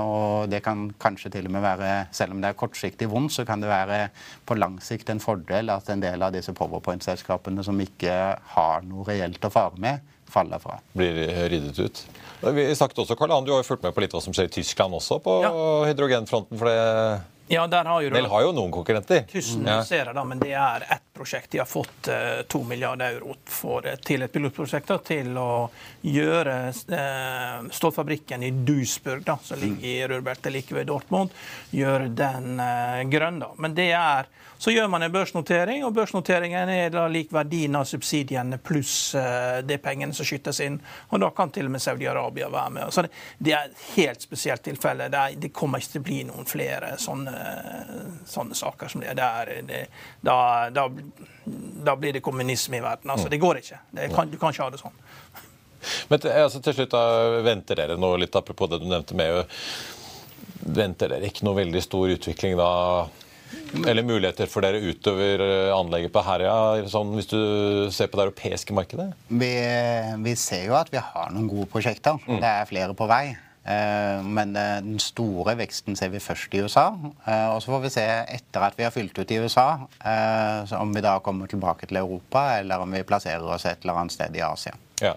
Og 0.03 0.49
det 0.51 0.61
kan 0.65 0.85
kanskje 1.01 1.31
til 1.33 1.49
og 1.49 1.55
med 1.55 1.63
være, 1.65 1.91
selv 2.15 2.35
om 2.35 2.43
det 2.43 2.51
er 2.51 2.59
kortsiktig 2.59 3.09
vondt, 3.11 3.33
så 3.35 3.45
kan 3.47 3.63
det 3.63 3.71
være 3.71 3.99
på 4.47 4.55
lang 4.55 4.77
sikt 4.83 5.09
en 5.11 5.23
fordel 5.23 5.73
at 5.73 5.89
en 5.91 6.03
del 6.03 6.23
av 6.23 6.35
disse 6.35 6.53
powerpoint-selskapene 6.55 7.65
som 7.65 7.79
ikke 7.83 8.13
har 8.53 8.85
noe 8.87 9.07
reelt 9.09 9.43
å 9.43 9.51
fare 9.51 9.81
med, 9.83 10.05
faller 10.31 10.61
fra. 10.63 10.77
Blir 10.97 11.17
ryddet 11.51 11.79
ut. 11.79 12.03
Vi 12.53 12.67
snakket 12.75 13.01
også, 13.03 13.17
Karl 13.17 13.33
Ann, 13.33 13.47
Du 13.47 13.51
har 13.55 13.63
jo 13.63 13.67
fulgt 13.71 13.87
med 13.87 13.95
på 13.95 14.03
litt 14.03 14.13
hva 14.13 14.21
som 14.21 14.35
skjer 14.35 14.51
i 14.51 14.53
Tyskland 14.59 14.93
også 14.93 15.19
på 15.23 15.39
ja. 15.43 15.51
hydrogenfronten. 15.89 16.59
for 16.59 16.69
det 16.69 16.77
ja, 17.47 17.63
der 17.67 17.87
har 17.87 18.01
jo 18.03 18.09
Del 18.11 18.27
har 18.27 18.41
jo 18.43 18.51
noen 18.51 18.73
konkurrenter. 18.75 19.23
Tusen 19.31 19.67
ja. 19.67 19.79
da, 20.11 20.23
men 20.27 20.41
det 20.41 20.51
er 20.51 20.83
ett 20.97 21.06
prosjekt. 21.17 21.51
De 21.51 21.61
har 21.61 21.69
fått 21.69 22.09
uh, 22.11 22.43
to 22.47 22.63
milliarder 22.63 23.17
euro 23.17 23.35
for, 23.45 23.85
til 24.05 24.25
et 24.25 24.33
pilotprosjekt 24.33 24.93
da, 24.93 24.99
til 25.03 25.37
å 25.41 25.49
gjøre 26.05 26.57
uh, 26.71 27.67
stålfabrikken 27.73 28.45
i 28.47 28.53
Duisburg, 28.63 29.25
da, 29.27 29.37
som 29.43 29.59
ligger 29.61 29.87
i 29.89 30.07
rørbeltet 30.13 30.53
like 30.53 30.77
ved 30.77 30.89
Dortmund, 30.91 31.33
gjøre 31.75 32.11
den 32.15 32.61
grønn. 33.11 33.41
da. 33.43 33.53
Men 33.57 33.77
det 33.77 33.91
er 33.97 34.29
så 34.57 34.71
gjør 34.73 34.87
man 34.89 35.03
en 35.05 35.11
børsnotering, 35.13 35.83
og 35.85 35.93
børsnoteringen 35.93 36.69
er 36.73 36.89
da 36.89 37.03
lik 37.11 37.29
verdien 37.33 37.75
av 37.77 37.85
subsidiene 37.85 38.57
pluss 38.57 39.11
de 39.69 39.77
pengene 39.77 40.15
som 40.17 40.25
skytes 40.25 40.63
inn. 40.65 40.79
Og 41.13 41.21
da 41.21 41.29
kan 41.37 41.51
til 41.53 41.69
og 41.69 41.75
med 41.75 41.83
Saudi-Arabia 41.83 42.49
være 42.49 42.73
med. 42.73 42.93
Så 42.93 43.03
det, 43.05 43.53
er 43.53 43.67
et 43.67 43.83
helt 43.93 44.25
spesielt 44.25 44.65
tilfelle. 44.65 45.11
Det, 45.13 45.21
er, 45.37 45.53
kommer 45.53 45.83
ikke 45.83 45.97
til 45.97 46.01
å 46.01 46.07
bli 46.09 46.17
noen 46.31 46.49
flere 46.49 46.95
sånne, 47.01 47.35
sånne 48.25 48.57
saker 48.57 48.89
som 48.89 49.05
det. 49.05 49.13
det, 49.19 49.61
det 49.69 49.83
da, 50.25 50.39
da, 50.73 50.87
da, 51.45 51.95
blir 51.95 52.13
det 52.13 52.23
kommunisme 52.25 52.77
i 52.77 52.83
verden. 52.83 53.11
Altså, 53.13 53.29
det 53.29 53.39
går 53.41 53.61
ikke. 53.61 53.79
Kan, 54.15 54.31
du 54.31 54.37
kan 54.39 54.53
ikke 54.53 54.65
ha 54.65 54.73
det 54.73 54.81
sånn. 54.81 54.97
Men 56.09 56.25
altså, 56.33 56.61
til 56.63 56.75
slutt, 56.79 56.91
da, 56.95 57.39
venter 57.45 57.79
dere 57.79 57.99
nå 57.99 58.15
litt 58.19 58.35
apropos 58.35 58.71
det 58.71 58.81
du 58.83 58.89
nevnte 58.89 59.17
med 59.17 59.45
Venter 60.67 61.13
dere 61.13 61.29
ikke 61.29 61.45
noe 61.47 61.55
veldig 61.61 61.79
stor 61.79 62.11
utvikling 62.11 62.57
da 62.59 62.71
eller 63.87 64.03
muligheter 64.03 64.49
for 64.51 64.65
dere 64.65 64.81
utover 64.83 65.39
eh, 65.43 65.71
anlegget 65.71 66.11
på 66.11 66.23
Herøya, 66.23 66.87
sånn, 66.91 67.13
hvis 67.15 67.29
du 67.31 67.39
ser 67.95 68.09
på 68.11 68.19
det 68.19 68.27
europeiske 68.27 68.75
markedet? 68.75 69.09
Vi, 69.27 69.51
vi, 70.23 70.33
ser 70.39 70.65
jo 70.67 70.75
at 70.79 70.91
vi 70.91 70.99
har 70.99 71.31
noen 71.31 71.47
gode 71.51 71.69
prosjekter. 71.71 72.19
Mm. 72.27 72.41
Det 72.43 72.49
er 72.51 72.67
flere 72.69 72.97
på 72.97 73.07
vei. 73.09 73.37
Eh, 73.67 74.23
men 74.23 74.55
eh, 74.55 74.79
den 74.85 74.99
store 75.03 75.57
veksten 75.59 75.97
ser 75.99 76.13
vi 76.13 76.23
først 76.23 76.55
i 76.55 76.63
USA. 76.63 76.87
Og 77.51 77.61
så 77.63 77.73
får 77.73 77.83
vi 77.83 77.93
se 77.97 78.05
etter 78.37 78.67
at 78.67 78.77
vi 78.79 78.87
har 78.87 78.95
fylt 78.95 79.17
ut 79.19 79.31
i 79.31 79.39
USA, 79.43 79.67
om 80.79 80.93
vi 80.95 81.03
da 81.03 81.17
kommer 81.23 81.49
tilbake 81.51 81.89
til 81.89 81.99
Europa, 81.99 82.47
eller 82.59 82.83
om 82.83 82.95
vi 82.95 83.03
plasserer 83.07 83.43
oss 83.43 83.65
et 83.67 83.83
eller 83.83 84.01
annet 84.01 84.15
sted 84.15 84.37
i 84.37 84.43
Asia. 84.45 84.75
Ja. 85.01 85.13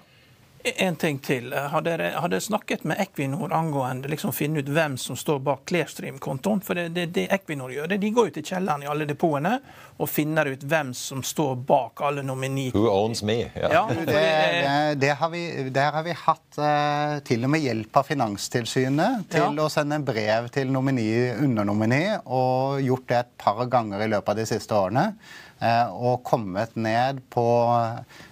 En 0.62 0.96
ting 0.96 1.18
til. 1.18 1.52
Har 1.52 1.80
dere, 1.80 2.10
har 2.20 2.28
dere 2.28 2.40
snakket 2.44 2.82
med 2.84 3.00
Equinor 3.00 3.52
angående 3.52 4.10
liksom 4.12 4.32
finne 4.36 4.60
ut 4.60 4.68
hvem 4.68 4.96
som 5.00 5.16
står 5.16 5.38
bak 5.44 5.62
Clearstream-kontoen? 5.70 6.60
For 6.60 6.76
det, 6.76 6.90
det, 6.96 7.06
det, 7.16 7.26
Equinor 7.32 7.72
gjør, 7.72 7.88
det, 7.88 8.00
de 8.02 8.10
går 8.12 8.28
jo 8.28 8.34
til 8.36 8.46
kjelleren 8.50 8.84
i 8.84 8.90
alle 8.90 9.06
depotene 9.08 9.54
og 10.00 10.08
finner 10.08 10.50
ut 10.52 10.62
hvem 10.68 10.92
som 10.96 11.22
står 11.24 11.54
bak 11.68 12.02
alle 12.04 12.24
nomini... 12.26 12.68
Who 12.74 12.86
owns 12.92 13.22
me? 13.24 13.38
Yeah. 13.56 13.72
ja 13.72 13.82
det, 14.06 15.00
det, 15.00 15.12
har 15.16 15.32
vi, 15.32 15.42
der 15.72 15.92
har 15.96 16.04
vi 16.04 16.16
hatt 16.26 16.60
uh, 16.60 17.18
til 17.24 17.44
og 17.48 17.52
med 17.54 17.64
hjelp 17.64 18.00
av 18.00 18.08
Finanstilsynet 18.08 19.28
til 19.32 19.46
ja. 19.46 19.50
å 19.64 19.68
sende 19.72 20.00
brev 20.04 20.48
til 20.52 20.72
nomini, 20.72 21.08
undernomini, 21.40 22.04
og 22.26 22.80
gjort 22.84 23.08
det 23.08 23.22
et 23.24 23.36
par 23.40 23.64
ganger 23.72 24.04
i 24.04 24.10
løpet 24.12 24.34
av 24.34 24.42
de 24.42 24.48
siste 24.48 24.76
årene. 24.76 25.12
Uh, 25.60 25.92
og 25.92 26.20
kommet 26.24 26.76
ned 26.80 27.20
på 27.32 27.46
uh, 27.68 28.28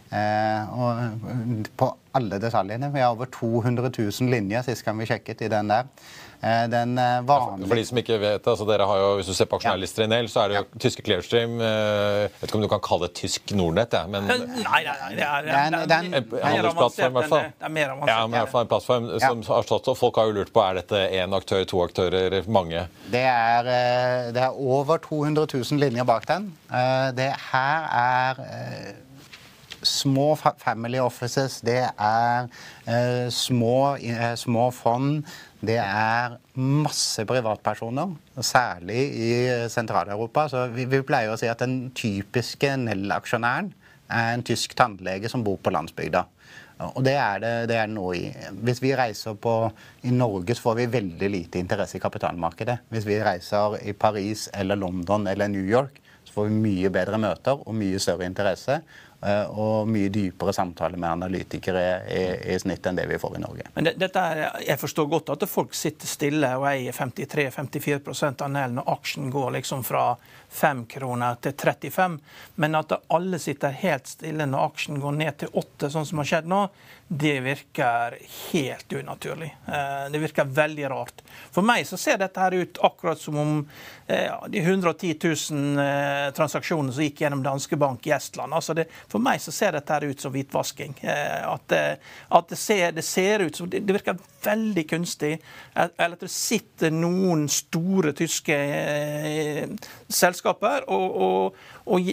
på 1.76 1.94
alle 2.18 2.40
detaljene. 2.42 2.92
Vi 2.94 3.02
har 3.04 3.16
over 3.16 3.30
200 3.32 3.90
000 3.90 4.32
linjer 4.32 4.66
sist 4.66 4.86
gang 4.86 4.98
vi 5.00 5.08
sjekket 5.08 5.46
i 5.46 5.52
den 5.52 5.70
der. 5.72 5.86
Eh, 6.40 6.68
den 6.70 6.98
eh, 6.98 7.20
vanlige... 7.26 7.66
For 7.66 7.74
de 7.80 7.84
som 7.88 7.98
ikke 7.98 8.16
vet, 8.22 8.44
altså 8.46 8.66
dere 8.68 8.84
har 8.86 8.98
jo, 9.00 9.06
Hvis 9.18 9.26
du 9.26 9.34
ser 9.34 9.48
på 9.50 9.58
aksjonærlister 9.58 10.04
i 10.04 10.10
Nell, 10.12 10.28
så 10.30 10.44
er 10.44 10.52
det 10.52 10.54
jo 10.54 10.60
ja. 10.60 10.80
tyske 10.84 11.02
Clearstream 11.02 11.56
eh, 11.58 12.18
Jeg 12.28 12.34
vet 12.36 12.46
ikke 12.46 12.60
om 12.60 12.62
du 12.62 12.68
kan 12.70 12.82
kalle 12.84 13.08
det 13.08 13.16
tysk 13.18 13.54
Nordnett, 13.58 13.96
ja, 13.98 14.04
men 14.06 14.28
Nei, 14.28 14.38
nei, 14.62 14.84
nei. 14.84 15.08
Det 15.16 15.24
er, 15.26 15.48
den, 15.48 15.78
den, 15.90 16.12
en, 16.12 16.28
en 16.38 16.46
handelsplattform, 16.46 17.10
i 17.10 17.18
hvert 17.18 17.32
fall. 17.32 17.48
Det 17.50 17.66
er 17.70 17.74
mer 17.74 17.94
avansert. 17.96 18.12
Ja, 18.12 18.20
men 18.28 18.36
i 18.36 18.42
hvert 18.44 18.54
fall 18.54 18.66
en 18.68 18.70
plattform 18.70 19.10
ja. 19.10 19.18
som 19.24 19.42
har 19.48 19.66
stått, 19.66 19.90
og 19.90 19.98
Folk 19.98 20.22
har 20.22 20.30
jo 20.30 20.36
lurt 20.38 20.54
på 20.54 20.62
er 20.62 20.78
dette 20.78 21.02
én 21.18 21.34
aktør, 21.34 21.66
to 21.66 21.82
aktører, 21.82 22.38
mange? 22.46 22.86
Det 23.10 23.24
er, 23.26 23.72
det 24.36 24.46
er 24.46 24.62
over 24.78 25.02
200 25.02 25.50
000 25.58 25.82
linjer 25.82 26.06
bak 26.06 26.28
den. 26.30 26.52
Det 27.18 27.32
her 27.50 27.90
er 27.98 28.42
små 29.82 30.36
family 30.36 30.98
offices, 31.02 31.60
det 31.66 31.80
er 31.88 32.48
eh, 32.86 33.28
små, 33.30 33.96
eh, 33.96 34.34
små, 34.36 34.70
fond. 34.74 35.22
Det 35.60 35.78
er 35.82 36.38
masse 36.54 37.24
privatpersoner, 37.26 38.14
særlig 38.40 39.02
i 39.18 39.30
Sentral-Europa. 39.70 40.48
Så 40.48 40.66
vi, 40.74 40.86
vi, 40.86 41.02
pleier 41.02 41.34
å 41.34 41.38
si 41.40 41.50
at 41.50 41.62
den 41.64 41.90
typiske 41.98 42.76
Nell-aksjonæren 42.84 43.72
er 44.08 44.34
en 44.34 44.44
tysk 44.46 44.76
tannlege 44.78 45.28
som 45.30 45.44
bor 45.44 45.58
på 45.62 45.72
landsbygda. 45.74 46.24
Og 46.94 47.02
det 47.02 47.16
er 47.18 47.40
det, 47.42 47.52
det 47.72 47.78
er 47.80 47.88
noe 47.90 48.14
i. 48.14 48.26
Hvis 48.62 48.80
vi 48.82 48.94
reiser 48.96 49.34
på 49.42 49.54
I 50.06 50.12
Norge 50.14 50.54
så 50.54 50.68
får 50.68 50.76
vi 50.78 50.90
veldig 50.92 51.30
lite 51.32 51.58
interesse 51.58 51.98
i 51.98 52.02
kapitalmarkedet. 52.02 52.78
Hvis 52.94 53.08
vi 53.08 53.18
reiser 53.18 53.80
i 53.82 53.96
Paris 53.98 54.46
eller 54.54 54.78
London 54.78 55.26
eller 55.26 55.50
New 55.50 55.66
York, 55.66 55.98
så 56.28 56.36
får 56.36 56.48
vi 56.48 56.60
mye 56.62 56.92
bedre 56.94 57.18
møter 57.18 57.58
og 57.58 57.74
mye 57.74 57.98
større 58.02 58.28
interesse. 58.28 58.78
Eh, 59.20 59.46
og 59.50 59.88
mye 59.90 60.12
dypere 60.14 60.52
samtale 60.54 60.94
med 60.94 61.10
analytikere 61.10 61.80
i, 62.06 62.20
i, 62.52 62.58
snitt 62.62 62.84
enn 62.86 63.00
det 63.00 63.08
vi 63.10 63.16
får 63.18 63.34
i 63.34 63.40
Norge. 63.42 63.64
Men 63.74 63.88
det, 63.88 63.96
dette 63.98 64.22
er, 64.22 64.60
Jeg 64.62 64.78
forstår 64.78 65.08
godt 65.10 65.32
at 65.34 65.42
folk 65.50 65.74
sitter 65.74 66.06
stille 66.06 66.52
og 66.54 66.68
eier 66.70 66.94
53-54 66.94 68.28
av 68.46 68.52
Nell 68.54 68.76
når 68.76 68.92
aksjen 68.94 69.32
går 69.34 69.56
liksom 69.56 69.82
fra 69.82 70.12
5 70.54 70.84
kroner 70.94 71.40
til 71.42 71.56
35, 71.58 72.14
men 72.62 72.78
at 72.78 72.94
alle 73.10 73.42
sitter 73.42 73.74
helt 73.82 74.06
stille 74.06 74.46
når 74.46 74.70
aksjen 74.70 75.02
går 75.02 75.18
ned 75.18 75.40
til 75.42 75.50
8, 75.50 75.90
sånn 75.96 76.06
som 76.06 76.22
har 76.22 76.30
skjedd 76.30 76.46
nå, 76.54 76.62
det 77.08 77.40
virker 77.40 78.18
helt 78.52 78.92
unaturlig. 78.92 79.56
Eh, 79.66 80.10
det 80.12 80.18
virker 80.18 80.44
veldig 80.44 80.90
rart. 80.90 81.22
For 81.50 81.64
meg 81.64 81.86
så 81.88 81.96
ser 81.96 82.18
dette 82.20 82.40
her 82.42 82.52
ut 82.52 82.80
akkurat 82.84 83.20
som 83.20 83.38
om 83.40 83.52
eh, 84.06 84.28
de 84.52 84.60
110 84.60 85.14
000 85.24 85.80
eh, 85.80 86.26
transaksjonene 86.36 86.92
som 86.92 87.06
gikk 87.06 87.22
gjennom 87.24 87.42
Danske 87.42 87.78
Bank 87.80 88.04
i 88.06 88.12
Estland. 88.12 88.52
Altså 88.52 88.76
det, 88.76 88.90
for 89.08 89.24
meg 89.24 89.40
så 89.40 89.54
ser 89.56 89.72
dette 89.78 89.96
her 89.96 90.04
ut 90.04 90.20
som 90.20 90.34
hvitvasking. 90.34 90.98
At, 91.08 91.72
at 91.72 92.50
det, 92.50 92.58
ser, 92.60 92.92
det, 92.92 93.02
ser, 93.06 93.40
ut 93.40 93.56
som 93.56 93.70
Det 93.70 93.80
virker 93.88 94.18
veldig 94.44 94.84
kunstig. 94.90 95.38
Eller 95.74 96.18
at 96.18 96.26
det 96.26 96.32
sitter 96.32 96.92
noen 96.92 97.46
store 97.48 98.12
tyske 98.16 98.58
selskaper 100.12 100.84
og, 100.92 101.16
og, 101.24 101.58
og, 101.88 102.12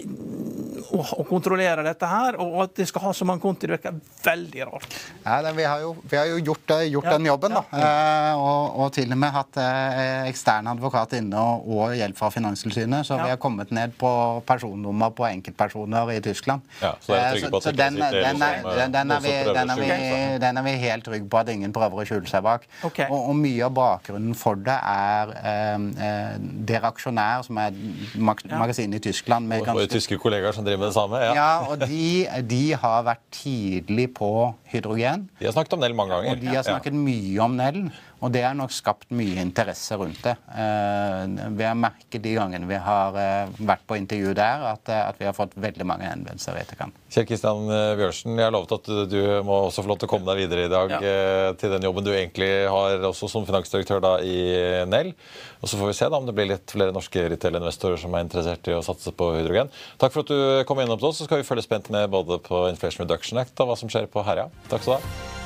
og 1.04 1.24
kontrollerer 1.28 1.84
dette 1.84 2.08
her. 2.08 2.40
Og 2.40 2.62
at 2.64 2.76
de 2.80 2.88
skal 2.88 3.10
ha 3.10 3.14
så 3.16 3.28
mange 3.28 3.44
konti, 3.44 3.68
det 3.68 3.76
virker 3.76 4.00
veldig 4.24 4.68
rart. 4.72 4.85
Ja, 5.26 5.40
det, 5.42 5.52
vi, 5.56 5.64
har 5.66 5.80
jo, 5.82 5.96
vi, 6.06 6.16
har 6.16 6.28
jo, 6.30 6.36
gjort, 6.38 6.70
eh, 6.70 6.84
gjort 6.86 7.08
ja, 7.08 7.12
den 7.16 7.26
jobben, 7.26 7.54
da. 7.56 7.62
Ja. 7.72 7.86
Eh, 8.30 8.38
og, 8.38 8.76
og, 8.78 8.92
til 8.94 9.10
og 9.10 9.18
med 9.18 9.32
hatt 9.34 9.58
eh, 9.58 10.28
ekstern 10.30 10.68
advokat 10.70 11.16
inne 11.18 11.40
og, 11.40 11.64
og, 11.66 11.94
hjelp 11.98 12.18
fra 12.20 12.28
Finanstilsynet. 12.30 13.08
Så 13.08 13.18
vi 13.18 13.32
har 13.32 13.40
kommet 13.42 13.72
ned 13.74 13.96
på 13.98 14.10
personnummer 14.46 15.10
på 15.18 15.26
enkeltpersoner 15.26 16.12
i 16.14 16.20
Tyskland. 16.22 16.62
Ja, 16.78 16.92
så 17.02 17.16
er 17.18 17.40
på 17.42 17.58
at 17.58 17.66
den, 17.72 17.98
den, 17.98 18.04
er, 18.06 18.14
vi, 18.14 18.84
den, 18.94 19.10
er 19.10 19.82
vi, 19.82 19.96
den 20.44 20.62
er 20.62 20.66
vi 20.68 20.76
helt 20.84 21.06
trygge 21.08 21.26
på 21.32 21.40
at 21.42 21.50
ingen 21.50 21.74
prøver 21.74 22.04
å 22.04 22.06
skjule 22.06 22.30
seg 22.30 22.46
bak. 22.46 22.68
Okay. 22.86 23.10
Og, 23.10 23.32
og, 23.32 23.34
mye 23.42 23.66
av 23.66 23.74
bakgrunnen 23.74 24.38
for 24.38 24.62
det 24.62 24.78
er 24.78 25.34
eh, 25.42 26.38
Dere 26.70 26.92
aksjonær, 26.92 27.42
som 27.48 27.58
er 27.64 27.74
magasinet 28.14 29.00
i 29.00 29.08
Tyskland 29.10 29.50
med 29.50 29.64
ganske... 29.64 29.80
Våre 29.82 29.90
tyske 29.90 30.20
kollegaer 30.22 30.54
som 30.54 30.66
driver 30.66 30.84
med 30.84 30.92
det 30.92 30.98
samme? 31.00 31.24
Ja, 31.26 31.34
ja 31.34 31.50
og 31.66 31.82
de, 31.82 32.06
de 32.46 32.62
har 32.78 33.02
vært 33.10 33.26
tidlig 33.34 34.12
på 34.14 34.30
hydrogen. 34.76 35.26
De 35.40 35.48
har 35.48 35.54
snakket 35.56 35.76
om 35.76 35.82
Nell 35.84 35.96
mange 35.98 36.14
ganger. 36.14 36.36
Og 36.36 36.44
de 36.44 36.52
har 36.54 36.66
snakket 36.66 36.96
mye 36.96 37.40
om 37.44 37.56
Nell. 37.58 37.80
Og 38.24 38.32
det 38.32 38.42
har 38.46 38.54
nok 38.56 38.72
skapt 38.72 39.10
mye 39.12 39.42
interesse 39.42 39.96
rundt 39.98 40.22
det. 40.24 40.32
Uh, 40.48 41.52
vi 41.56 41.66
har 41.66 41.76
merket 41.76 42.22
de 42.24 42.32
gangene 42.38 42.68
vi 42.68 42.78
har 42.80 43.16
uh, 43.16 43.58
vært 43.58 43.84
på 43.88 43.98
intervju 44.00 44.32
der, 44.36 44.64
at, 44.72 44.88
uh, 44.88 45.02
at, 45.10 45.18
vi 45.20 45.28
har 45.28 45.36
fått 45.36 45.52
veldig 45.60 45.84
mange 45.88 46.08
henvendelser 46.08 46.56
i 46.56 46.62
etterkant. 46.64 46.96
Kjell 47.12 47.28
Kristian 47.28 47.68
Bjørnsen, 47.68 48.38
jeg 48.38 48.48
har 48.48 48.54
lovet 48.54 48.72
at 48.78 48.90
du 49.12 49.20
må 49.44 49.60
også 49.66 49.84
få 49.84 49.92
lov 49.92 50.00
til 50.00 50.08
å 50.08 50.12
komme 50.14 50.28
deg 50.30 50.46
videre 50.46 50.66
i 50.66 50.72
dag 50.72 50.96
ja. 50.96 51.12
til 51.60 51.72
den 51.72 51.86
jobben 51.86 52.06
du 52.06 52.10
egentlig 52.14 52.50
har 52.72 53.04
også 53.10 53.28
som 53.30 53.46
finansdirektør 53.48 54.02
da, 54.04 54.16
i 54.24 54.40
Nell. 54.88 55.12
Og 55.60 55.70
Så 55.70 55.78
får 55.78 55.92
vi 55.92 55.96
se 56.00 56.10
da 56.10 56.20
om 56.20 56.28
det 56.28 56.34
blir 56.36 56.50
litt 56.50 56.72
flere 56.72 56.94
norske 56.96 57.28
retail-investorer 57.32 58.00
som 58.00 58.16
er 58.16 58.26
interessert 58.26 58.68
i 58.68 58.76
å 58.76 58.84
satse 58.84 59.12
på 59.16 59.32
hydrogen. 59.38 59.72
Takk 60.00 60.14
for 60.14 60.24
at 60.24 60.32
du 60.32 60.68
kom 60.68 60.80
innom 60.82 61.00
til 61.00 61.10
oss. 61.10 61.20
Så 61.20 61.28
skal 61.28 61.42
vi 61.42 61.48
følge 61.48 61.66
spent 61.66 61.90
med 61.94 62.10
både 62.12 62.40
på 62.44 62.66
Inflation 62.72 63.06
Reduction 63.06 63.40
Act 63.42 63.60
og 63.60 63.72
hva 63.72 63.80
som 63.80 63.92
skjer 63.92 64.08
på 64.10 64.24
Herja. 64.26 64.50
Takk 64.70 64.86
skal 64.86 64.96
du 64.96 65.00
ha. 65.00 65.45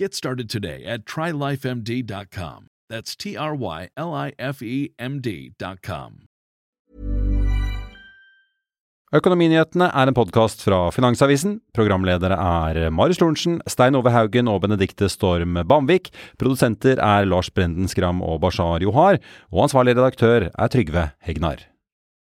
Get 0.00 0.14
started 0.14 0.48
today 0.48 0.82
at 0.86 1.04
trylifemd.com. 1.04 2.68
That's 2.88 3.14
T 3.14 3.36
R 3.36 3.54
Y 3.54 3.90
L 3.98 4.14
I 4.14 4.32
F 4.38 4.62
E 4.62 4.94
M 4.98 5.20
D.com. 5.20 6.22
Økonominyhetene 9.12 9.90
er 9.92 10.08
en 10.08 10.16
podkast 10.16 10.64
fra 10.64 10.78
Finansavisen. 10.94 11.58
Programledere 11.76 12.38
er 12.40 12.88
Marius 12.94 13.20
Lorentzen, 13.20 13.58
Stein 13.68 13.98
Ove 13.98 14.14
Haugen 14.14 14.48
og 14.48 14.62
Benedikte 14.64 15.10
Storm 15.12 15.58
Bamvik. 15.68 16.08
Produsenter 16.40 16.96
er 16.96 17.28
Lars 17.28 17.52
Brenden 17.52 17.90
Skram 17.90 18.22
og 18.24 18.40
Bashar 18.46 18.80
Johar. 18.80 19.20
Og 19.52 19.66
ansvarlig 19.66 19.98
redaktør 19.98 20.48
er 20.48 20.72
Trygve 20.72 21.10
Hegnar. 21.20 21.66